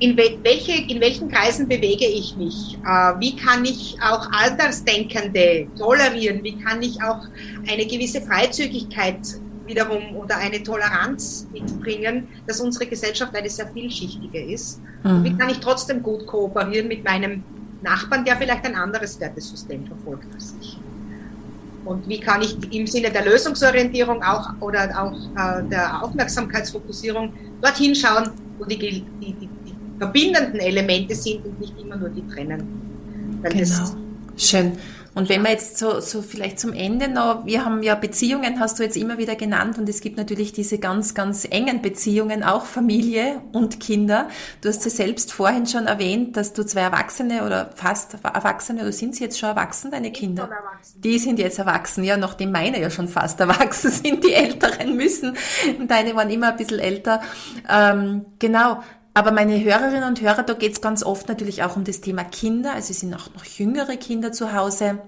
[0.00, 2.78] in, welche, in welchen Kreisen bewege ich mich?
[2.84, 6.42] Äh, wie kann ich auch Altersdenkende tolerieren?
[6.42, 7.26] Wie kann ich auch
[7.70, 9.18] eine gewisse Freizügigkeit
[9.66, 14.80] wiederum oder eine Toleranz mitbringen, dass unsere Gesellschaft eine sehr vielschichtige ist?
[15.04, 15.24] Mhm.
[15.24, 17.44] Wie kann ich trotzdem gut kooperieren mit meinem
[17.82, 20.26] Nachbarn, der vielleicht ein anderes Wertesystem verfolgt
[20.59, 20.59] ich?
[21.84, 27.94] Und wie kann ich im Sinne der Lösungsorientierung auch oder auch äh, der Aufmerksamkeitsfokussierung dorthin
[27.94, 29.48] schauen, wo die, die, die,
[29.98, 32.62] verbindenden Elemente sind und nicht immer nur die trennen.
[33.42, 33.90] Genau.
[34.36, 34.72] Schön.
[35.14, 38.78] Und wenn wir jetzt so, so vielleicht zum Ende noch, wir haben ja Beziehungen, hast
[38.78, 42.64] du jetzt immer wieder genannt, und es gibt natürlich diese ganz, ganz engen Beziehungen, auch
[42.64, 44.28] Familie und Kinder.
[44.60, 48.92] Du hast ja selbst vorhin schon erwähnt, dass du zwei Erwachsene oder fast Erwachsene, oder
[48.92, 50.48] sind sie jetzt schon erwachsen, deine Kinder?
[50.96, 55.36] Die sind jetzt erwachsen, ja, nachdem meine ja schon fast erwachsen sind, die Älteren müssen.
[55.88, 57.20] Deine waren immer ein bisschen älter.
[57.68, 58.82] Ähm, genau.
[59.20, 62.24] Aber meine Hörerinnen und Hörer, da geht es ganz oft natürlich auch um das Thema
[62.24, 62.72] Kinder.
[62.72, 64.98] Also es sind auch noch jüngere Kinder zu Hause.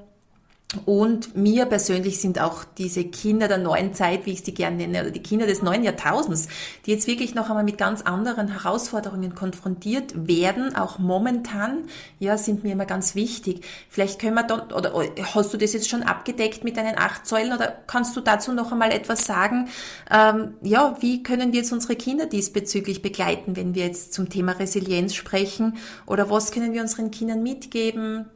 [0.86, 5.02] Und mir persönlich sind auch diese Kinder der neuen Zeit, wie ich sie gerne nenne,
[5.02, 6.48] oder die Kinder des neuen Jahrtausends,
[6.86, 11.84] die jetzt wirklich noch einmal mit ganz anderen Herausforderungen konfrontiert werden, auch momentan,
[12.18, 13.64] ja, sind mir immer ganz wichtig.
[13.90, 14.94] Vielleicht können wir da, oder
[15.34, 18.72] hast du das jetzt schon abgedeckt mit deinen acht Säulen, oder kannst du dazu noch
[18.72, 19.68] einmal etwas sagen?
[20.10, 24.52] Ähm, ja, wie können wir jetzt unsere Kinder diesbezüglich begleiten, wenn wir jetzt zum Thema
[24.52, 25.76] Resilienz sprechen?
[26.06, 28.30] Oder was können wir unseren Kindern mitgeben?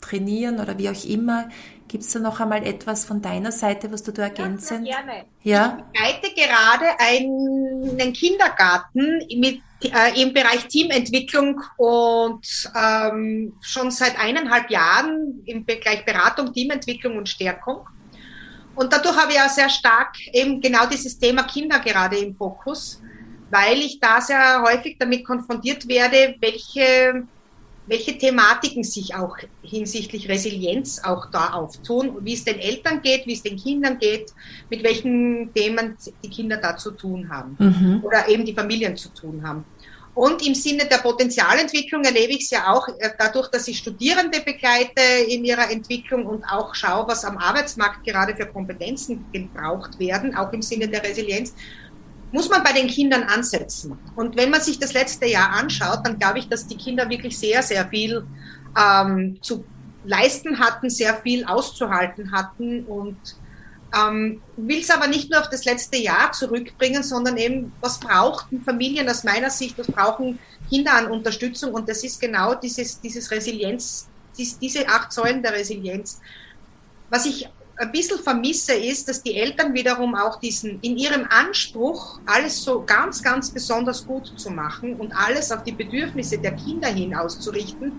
[0.00, 1.48] Trainieren oder wie auch immer.
[1.88, 4.84] Gibt es da noch einmal etwas von deiner Seite, was du da ergänzen?
[4.84, 5.24] Ja, gerne.
[5.42, 5.78] Ja?
[5.92, 14.70] Ich begleite gerade einen Kindergarten mit, äh, im Bereich Teamentwicklung und ähm, schon seit eineinhalb
[14.70, 17.86] Jahren im Bereich Beratung, Teamentwicklung und Stärkung.
[18.74, 23.02] Und dadurch habe ich ja sehr stark eben genau dieses Thema Kinder gerade im Fokus,
[23.50, 27.26] weil ich da sehr häufig damit konfrontiert werde, welche
[27.88, 33.32] welche Thematiken sich auch hinsichtlich Resilienz auch da auftun, wie es den Eltern geht, wie
[33.32, 34.32] es den Kindern geht,
[34.70, 38.04] mit welchen Themen die Kinder da zu tun haben mhm.
[38.04, 39.64] oder eben die Familien zu tun haben.
[40.18, 44.40] Und im Sinne der Potenzialentwicklung erlebe ich es ja auch äh, dadurch, dass ich Studierende
[44.40, 50.34] begleite in ihrer Entwicklung und auch schaue, was am Arbeitsmarkt gerade für Kompetenzen gebraucht werden,
[50.34, 51.54] auch im Sinne der Resilienz
[52.32, 53.98] muss man bei den Kindern ansetzen.
[54.16, 57.38] Und wenn man sich das letzte Jahr anschaut, dann glaube ich, dass die Kinder wirklich
[57.38, 58.26] sehr, sehr viel
[58.76, 59.64] ähm, zu
[60.04, 63.16] leisten hatten, sehr viel auszuhalten hatten und
[63.96, 68.62] ähm, will es aber nicht nur auf das letzte Jahr zurückbringen, sondern eben, was brauchten
[68.62, 73.30] Familien aus meiner Sicht, was brauchen Kinder an Unterstützung und das ist genau dieses, dieses
[73.30, 76.20] Resilienz, dies, diese acht Säulen der Resilienz.
[77.08, 77.48] Was ich
[77.78, 82.82] ein bisschen vermisse, ist, dass die Eltern wiederum auch diesen, in ihrem Anspruch, alles so
[82.84, 87.92] ganz, ganz besonders gut zu machen und alles auf die Bedürfnisse der Kinder hin auszurichten,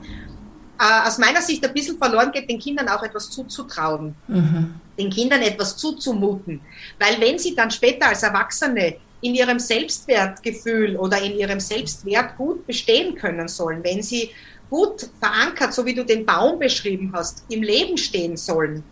[0.80, 4.76] äh, aus meiner Sicht ein bisschen verloren geht, den Kindern auch etwas zuzutrauen, mhm.
[4.98, 6.60] den Kindern etwas zuzumuten.
[7.00, 12.68] Weil wenn sie dann später als Erwachsene in ihrem Selbstwertgefühl oder in ihrem Selbstwert gut
[12.68, 14.32] bestehen können sollen, wenn sie
[14.70, 18.84] gut verankert, so wie du den Baum beschrieben hast, im Leben stehen sollen,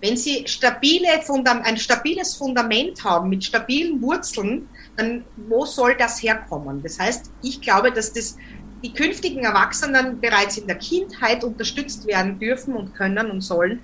[0.00, 1.08] wenn sie stabile
[1.44, 6.82] ein stabiles Fundament haben mit stabilen Wurzeln, dann wo soll das herkommen?
[6.82, 8.36] Das heißt, ich glaube, dass das
[8.82, 13.80] die künftigen Erwachsenen bereits in der Kindheit unterstützt werden dürfen und können und sollen,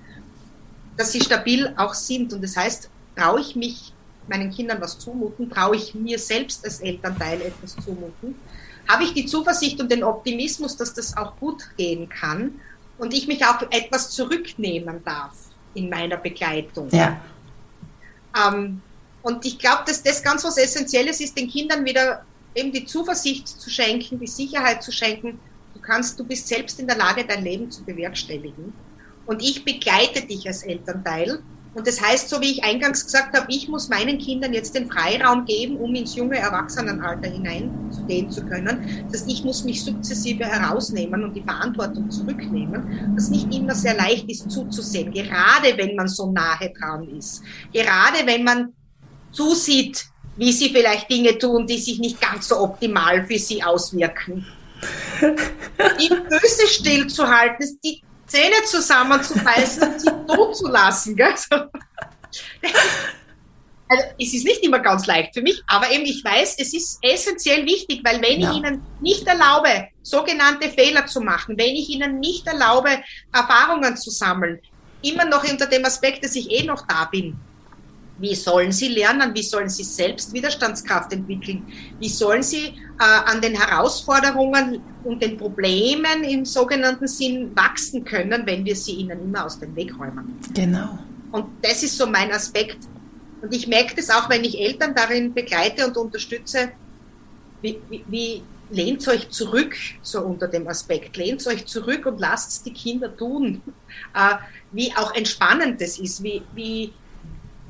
[0.97, 2.33] dass sie stabil auch sind.
[2.33, 3.93] Und das heißt, traue ich mich
[4.27, 8.35] meinen Kindern was zumuten, traue ich mir selbst als Elternteil etwas zumuten,
[8.87, 12.59] habe ich die Zuversicht und den Optimismus, dass das auch gut gehen kann
[12.97, 15.46] und ich mich auch etwas zurücknehmen darf
[15.77, 16.89] in meiner Begleitung.
[16.91, 17.19] Ja.
[18.35, 18.81] Ähm,
[19.21, 22.23] und ich glaube, dass das ganz was Essentielles ist, den Kindern wieder
[22.55, 25.39] eben die Zuversicht zu schenken, die Sicherheit zu schenken.
[25.73, 28.73] Du kannst, du bist selbst in der Lage, dein Leben zu bewerkstelligen.
[29.25, 31.39] Und ich begleite dich als Elternteil
[31.77, 34.89] und das heißt, so wie ich eingangs gesagt habe, ich muss meinen Kindern jetzt den
[34.89, 39.05] Freiraum geben, um ins junge Erwachsenenalter hineinzugehen zu können.
[39.11, 43.93] Das heißt, ich muss mich sukzessive herausnehmen und die Verantwortung zurücknehmen, was nicht immer sehr
[43.93, 47.43] leicht ist zuzusehen, gerade wenn man so nahe dran ist.
[47.71, 48.73] Gerade wenn man
[49.31, 50.03] zusieht,
[50.35, 54.47] wie sie vielleicht Dinge tun, die sich nicht ganz so optimal für sie auswirken.
[55.21, 61.15] Die Böse stillzuhalten, die Zähne zusammenzubeißen und sie tot zu lassen.
[61.15, 61.33] Gell?
[63.89, 66.99] Also, es ist nicht immer ganz leicht für mich, aber eben ich weiß, es ist
[67.01, 68.51] essentiell wichtig, weil wenn ja.
[68.51, 73.01] ich ihnen nicht erlaube, sogenannte Fehler zu machen, wenn ich ihnen nicht erlaube,
[73.31, 74.59] Erfahrungen zu sammeln,
[75.01, 77.39] immer noch unter dem Aspekt, dass ich eh noch da bin,
[78.19, 79.33] wie sollen sie lernen?
[79.33, 81.65] Wie sollen sie selbst Widerstandskraft entwickeln?
[81.99, 88.43] Wie sollen sie äh, an den Herausforderungen und den Problemen im sogenannten Sinn wachsen können,
[88.45, 90.39] wenn wir sie ihnen immer aus dem Weg räumen?
[90.53, 90.99] Genau.
[91.31, 92.77] Und das ist so mein Aspekt.
[93.41, 96.71] Und ich merke das auch, wenn ich Eltern darin begleite und unterstütze,
[97.61, 102.65] wie, wie, wie lehnt euch zurück, so unter dem Aspekt, lehnt euch zurück und lasst
[102.65, 103.61] die Kinder tun.
[104.15, 104.35] Äh,
[104.71, 106.93] wie auch entspannend das ist, wie, wie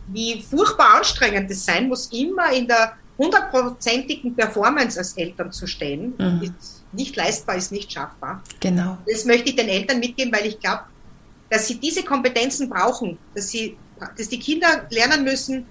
[0.07, 6.13] wie furchtbar anstrengend es sein muss, immer in der hundertprozentigen Performance als Eltern zu stehen.
[6.17, 6.41] Mhm.
[6.43, 8.41] Ist nicht leistbar, ist nicht schaffbar.
[8.59, 8.97] Genau.
[9.07, 10.83] Das möchte ich den Eltern mitgeben, weil ich glaube,
[11.49, 13.77] dass sie diese Kompetenzen brauchen, dass sie,
[14.17, 15.65] dass die Kinder lernen müssen,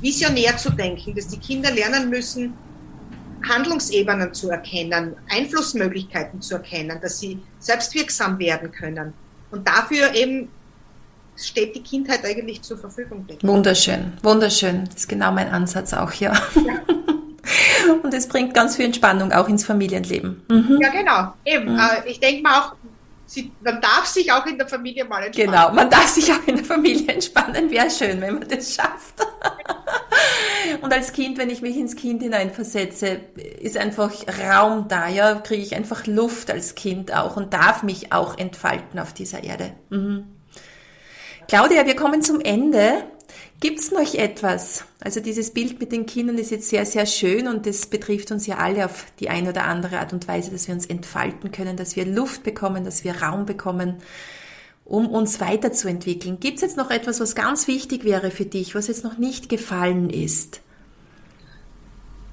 [0.00, 2.54] visionär zu denken, dass die Kinder lernen müssen,
[3.48, 9.12] Handlungsebenen zu erkennen, Einflussmöglichkeiten zu erkennen, dass sie selbstwirksam werden können.
[9.50, 10.48] Und dafür eben
[11.36, 13.26] steht die Kindheit eigentlich zur Verfügung.
[13.42, 14.84] Wunderschön, wunderschön.
[14.86, 16.32] Das ist genau mein Ansatz auch, ja.
[16.54, 16.80] ja.
[18.02, 20.42] Und es bringt ganz viel Entspannung auch ins Familienleben.
[20.48, 20.78] Mhm.
[20.80, 21.32] Ja, genau.
[21.44, 21.72] Eben.
[21.72, 21.78] Mhm.
[21.78, 22.72] Äh, ich denke mal auch,
[23.28, 25.50] Sie, man darf sich auch in der Familie mal entspannen.
[25.50, 27.68] Genau, man darf sich auch in der Familie entspannen.
[27.70, 29.14] Wäre schön, wenn man das schafft.
[30.80, 33.20] Und als Kind, wenn ich mich ins Kind hineinversetze,
[33.60, 38.12] ist einfach Raum da, ja, kriege ich einfach Luft als Kind auch und darf mich
[38.12, 39.72] auch entfalten auf dieser Erde.
[39.90, 40.35] Mhm.
[41.48, 43.04] Claudia, wir kommen zum Ende.
[43.60, 44.84] Gibt's noch etwas?
[45.00, 48.46] Also dieses Bild mit den Kindern ist jetzt sehr, sehr schön und das betrifft uns
[48.46, 51.76] ja alle auf die eine oder andere Art und Weise, dass wir uns entfalten können,
[51.76, 54.02] dass wir Luft bekommen, dass wir Raum bekommen,
[54.84, 56.40] um uns weiterzuentwickeln.
[56.40, 60.10] Gibt's jetzt noch etwas, was ganz wichtig wäre für dich, was jetzt noch nicht gefallen
[60.10, 60.60] ist?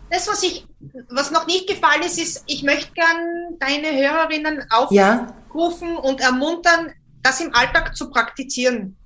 [0.09, 0.65] Das, was ich,
[1.09, 5.99] was noch nicht gefallen ist, ist, ich möchte gern deine Hörerinnen aufrufen ja.
[5.99, 6.91] und ermuntern,
[7.21, 8.97] das im Alltag zu praktizieren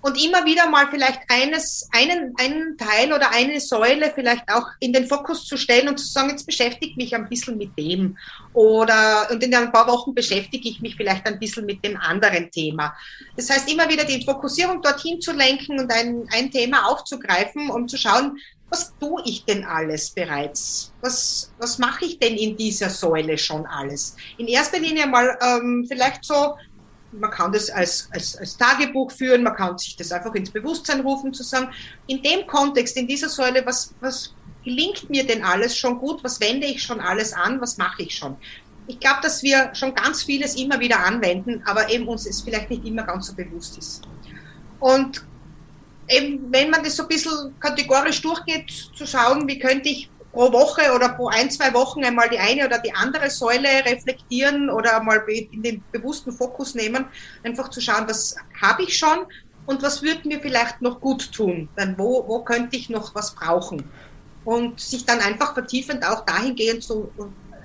[0.00, 4.92] und immer wieder mal vielleicht eines, einen, einen Teil oder eine Säule vielleicht auch in
[4.92, 8.16] den Fokus zu stellen und zu sagen, jetzt beschäftige ich mich ein bisschen mit dem.
[8.52, 12.50] Oder, und in ein paar Wochen beschäftige ich mich vielleicht ein bisschen mit dem anderen
[12.50, 12.94] Thema.
[13.36, 17.88] Das heißt, immer wieder die Fokussierung dorthin zu lenken und ein, ein Thema aufzugreifen, um
[17.88, 18.38] zu schauen,
[18.70, 20.92] was tue ich denn alles bereits?
[21.00, 24.14] Was, was mache ich denn in dieser Säule schon alles?
[24.36, 26.56] In erster Linie mal ähm, vielleicht so
[27.12, 31.00] man kann das als, als, als Tagebuch führen, man kann sich das einfach ins Bewusstsein
[31.00, 31.70] rufen, zu sagen,
[32.06, 34.34] in dem Kontext, in dieser Säule, was, was
[34.64, 38.14] gelingt mir denn alles schon gut, was wende ich schon alles an, was mache ich
[38.14, 38.36] schon.
[38.86, 42.70] Ich glaube, dass wir schon ganz vieles immer wieder anwenden, aber eben uns es vielleicht
[42.70, 44.02] nicht immer ganz so bewusst ist.
[44.80, 45.24] Und
[46.08, 50.52] eben, wenn man das so ein bisschen kategorisch durchgeht, zu schauen, wie könnte ich pro
[50.52, 55.02] Woche oder pro ein, zwei Wochen einmal die eine oder die andere Säule reflektieren oder
[55.02, 57.06] mal in den bewussten Fokus nehmen,
[57.42, 59.26] einfach zu schauen, was habe ich schon
[59.66, 61.68] und was würde mir vielleicht noch gut tun?
[61.74, 63.82] Dann wo, wo könnte ich noch was brauchen?
[64.44, 67.10] Und sich dann einfach vertiefend auch dahingehend zu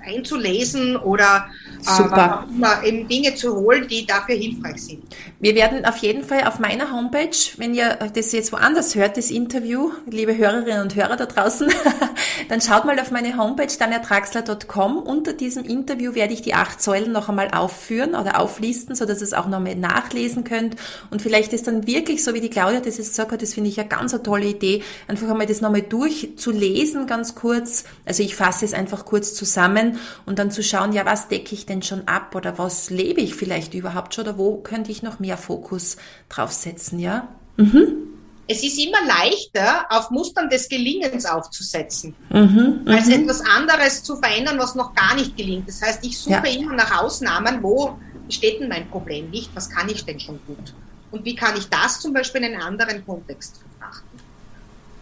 [0.06, 1.46] einzulesen oder
[1.84, 2.46] Super.
[2.82, 5.02] Äh, eben Dinge zu holen, die dafür hilfreich sind.
[5.38, 9.30] Wir werden auf jeden Fall auf meiner Homepage, wenn ihr das jetzt woanders hört, das
[9.30, 11.68] Interview, liebe Hörerinnen und Hörer da draußen,
[12.48, 14.96] dann schaut mal auf meine Homepage daniatraxler.com.
[14.96, 19.20] Unter diesem Interview werde ich die acht Säulen noch einmal aufführen oder auflisten, so dass
[19.20, 20.76] ihr es auch nochmal nachlesen könnt.
[21.10, 23.68] Und vielleicht ist dann wirklich, so wie die Claudia das jetzt gesagt hat, das finde
[23.68, 27.84] ich eine ganz eine tolle Idee, einfach einmal das nochmal durchzulesen, ganz kurz.
[28.06, 29.93] Also ich fasse es einfach kurz zusammen
[30.26, 33.34] und dann zu schauen, ja, was decke ich denn schon ab oder was lebe ich
[33.34, 35.96] vielleicht überhaupt schon oder wo könnte ich noch mehr Fokus
[36.28, 37.28] draufsetzen, ja?
[37.56, 38.04] Mhm.
[38.46, 43.12] Es ist immer leichter, auf Mustern des Gelingens aufzusetzen, mhm, als mhm.
[43.12, 45.66] etwas anderes zu verändern, was noch gar nicht gelingt.
[45.66, 46.60] Das heißt, ich suche ja.
[46.60, 50.74] immer nach Ausnahmen, wo steht denn mein Problem nicht, was kann ich denn schon gut?
[51.10, 54.18] Und wie kann ich das zum Beispiel in einen anderen Kontext betrachten?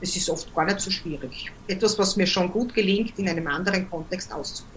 [0.01, 1.51] Es ist oft gar nicht so schwierig.
[1.69, 4.72] Etwas, was mir schon gut gelingt, in einem anderen Kontext auszuprobieren.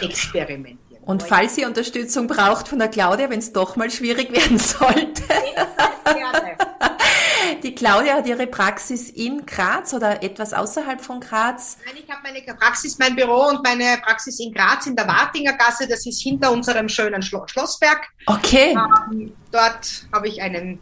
[0.00, 1.02] Experimentieren.
[1.02, 5.22] Und falls ihr Unterstützung braucht von der Claudia, wenn es doch mal schwierig werden sollte.
[6.04, 6.56] Gerne.
[7.62, 11.78] Die Claudia hat ihre Praxis in Graz oder etwas außerhalb von Graz.
[11.86, 15.52] Nein, ich habe meine Praxis, mein Büro und meine Praxis in Graz in der Wartinger
[15.52, 15.86] Gasse.
[15.86, 18.08] Das ist hinter unserem schönen Schlossberg.
[18.26, 18.76] Okay.
[19.12, 20.80] Ähm, dort habe ich einen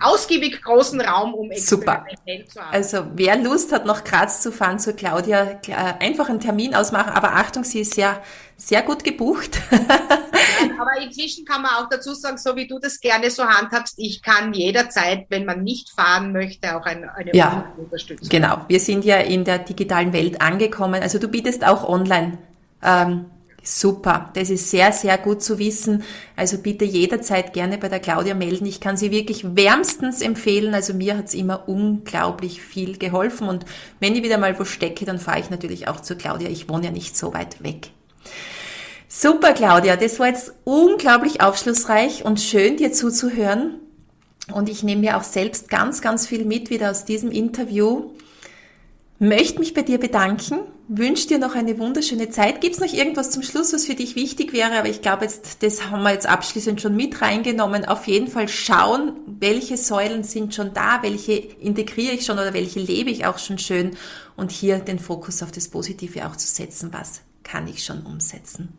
[0.00, 2.04] ausgiebig großen Raum, um Super.
[2.48, 2.72] zu haben.
[2.72, 5.60] Also wer Lust hat, nach Graz zu fahren zu Claudia,
[6.00, 7.12] einfach einen Termin ausmachen.
[7.12, 8.22] Aber Achtung, sie ist sehr,
[8.56, 9.60] sehr gut gebucht.
[9.70, 14.22] aber inzwischen kann man auch dazu sagen, so wie du das gerne so handhabst, ich
[14.22, 18.28] kann jederzeit, wenn man nicht fahren möchte, auch eine, eine ja, Unterstützung.
[18.28, 21.02] Genau, wir sind ja in der digitalen Welt angekommen.
[21.02, 22.38] Also du bietest auch online
[22.82, 23.26] ähm,
[23.72, 26.02] Super, das ist sehr, sehr gut zu wissen.
[26.34, 28.66] Also bitte jederzeit gerne bei der Claudia melden.
[28.66, 30.74] Ich kann sie wirklich wärmstens empfehlen.
[30.74, 33.48] Also mir hat's immer unglaublich viel geholfen.
[33.48, 33.64] Und
[34.00, 36.48] wenn ich wieder mal wo stecke, dann fahre ich natürlich auch zu Claudia.
[36.48, 37.90] Ich wohne ja nicht so weit weg.
[39.06, 43.76] Super, Claudia, das war jetzt unglaublich aufschlussreich und schön, dir zuzuhören.
[44.52, 48.10] Und ich nehme mir auch selbst ganz, ganz viel mit wieder aus diesem Interview
[49.20, 52.60] möchte mich bei dir bedanken, wünsche dir noch eine wunderschöne Zeit.
[52.60, 54.78] Gibt es noch irgendwas zum Schluss, was für dich wichtig wäre?
[54.78, 57.84] Aber ich glaube, jetzt, das haben wir jetzt abschließend schon mit reingenommen.
[57.84, 62.80] Auf jeden Fall schauen, welche Säulen sind schon da, welche integriere ich schon oder welche
[62.80, 63.96] lebe ich auch schon schön
[64.36, 66.90] und hier den Fokus auf das Positive auch zu setzen.
[66.92, 68.72] Was kann ich schon umsetzen?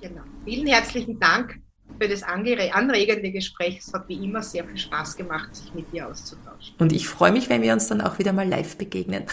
[0.00, 0.22] Genau.
[0.44, 1.58] Vielen herzlichen Dank
[2.00, 3.78] für das anregende Gespräch.
[3.78, 6.74] Es hat wie immer sehr viel Spaß gemacht, sich mit dir auszutauschen.
[6.78, 9.24] Und ich freue mich, wenn wir uns dann auch wieder mal live begegnen.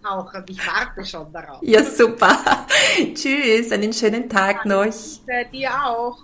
[0.00, 1.58] Ich auch und ich warte schon darauf.
[1.62, 2.66] Ja, super.
[3.14, 4.84] Tschüss, einen schönen Tag noch.
[4.84, 6.18] Für dir auch.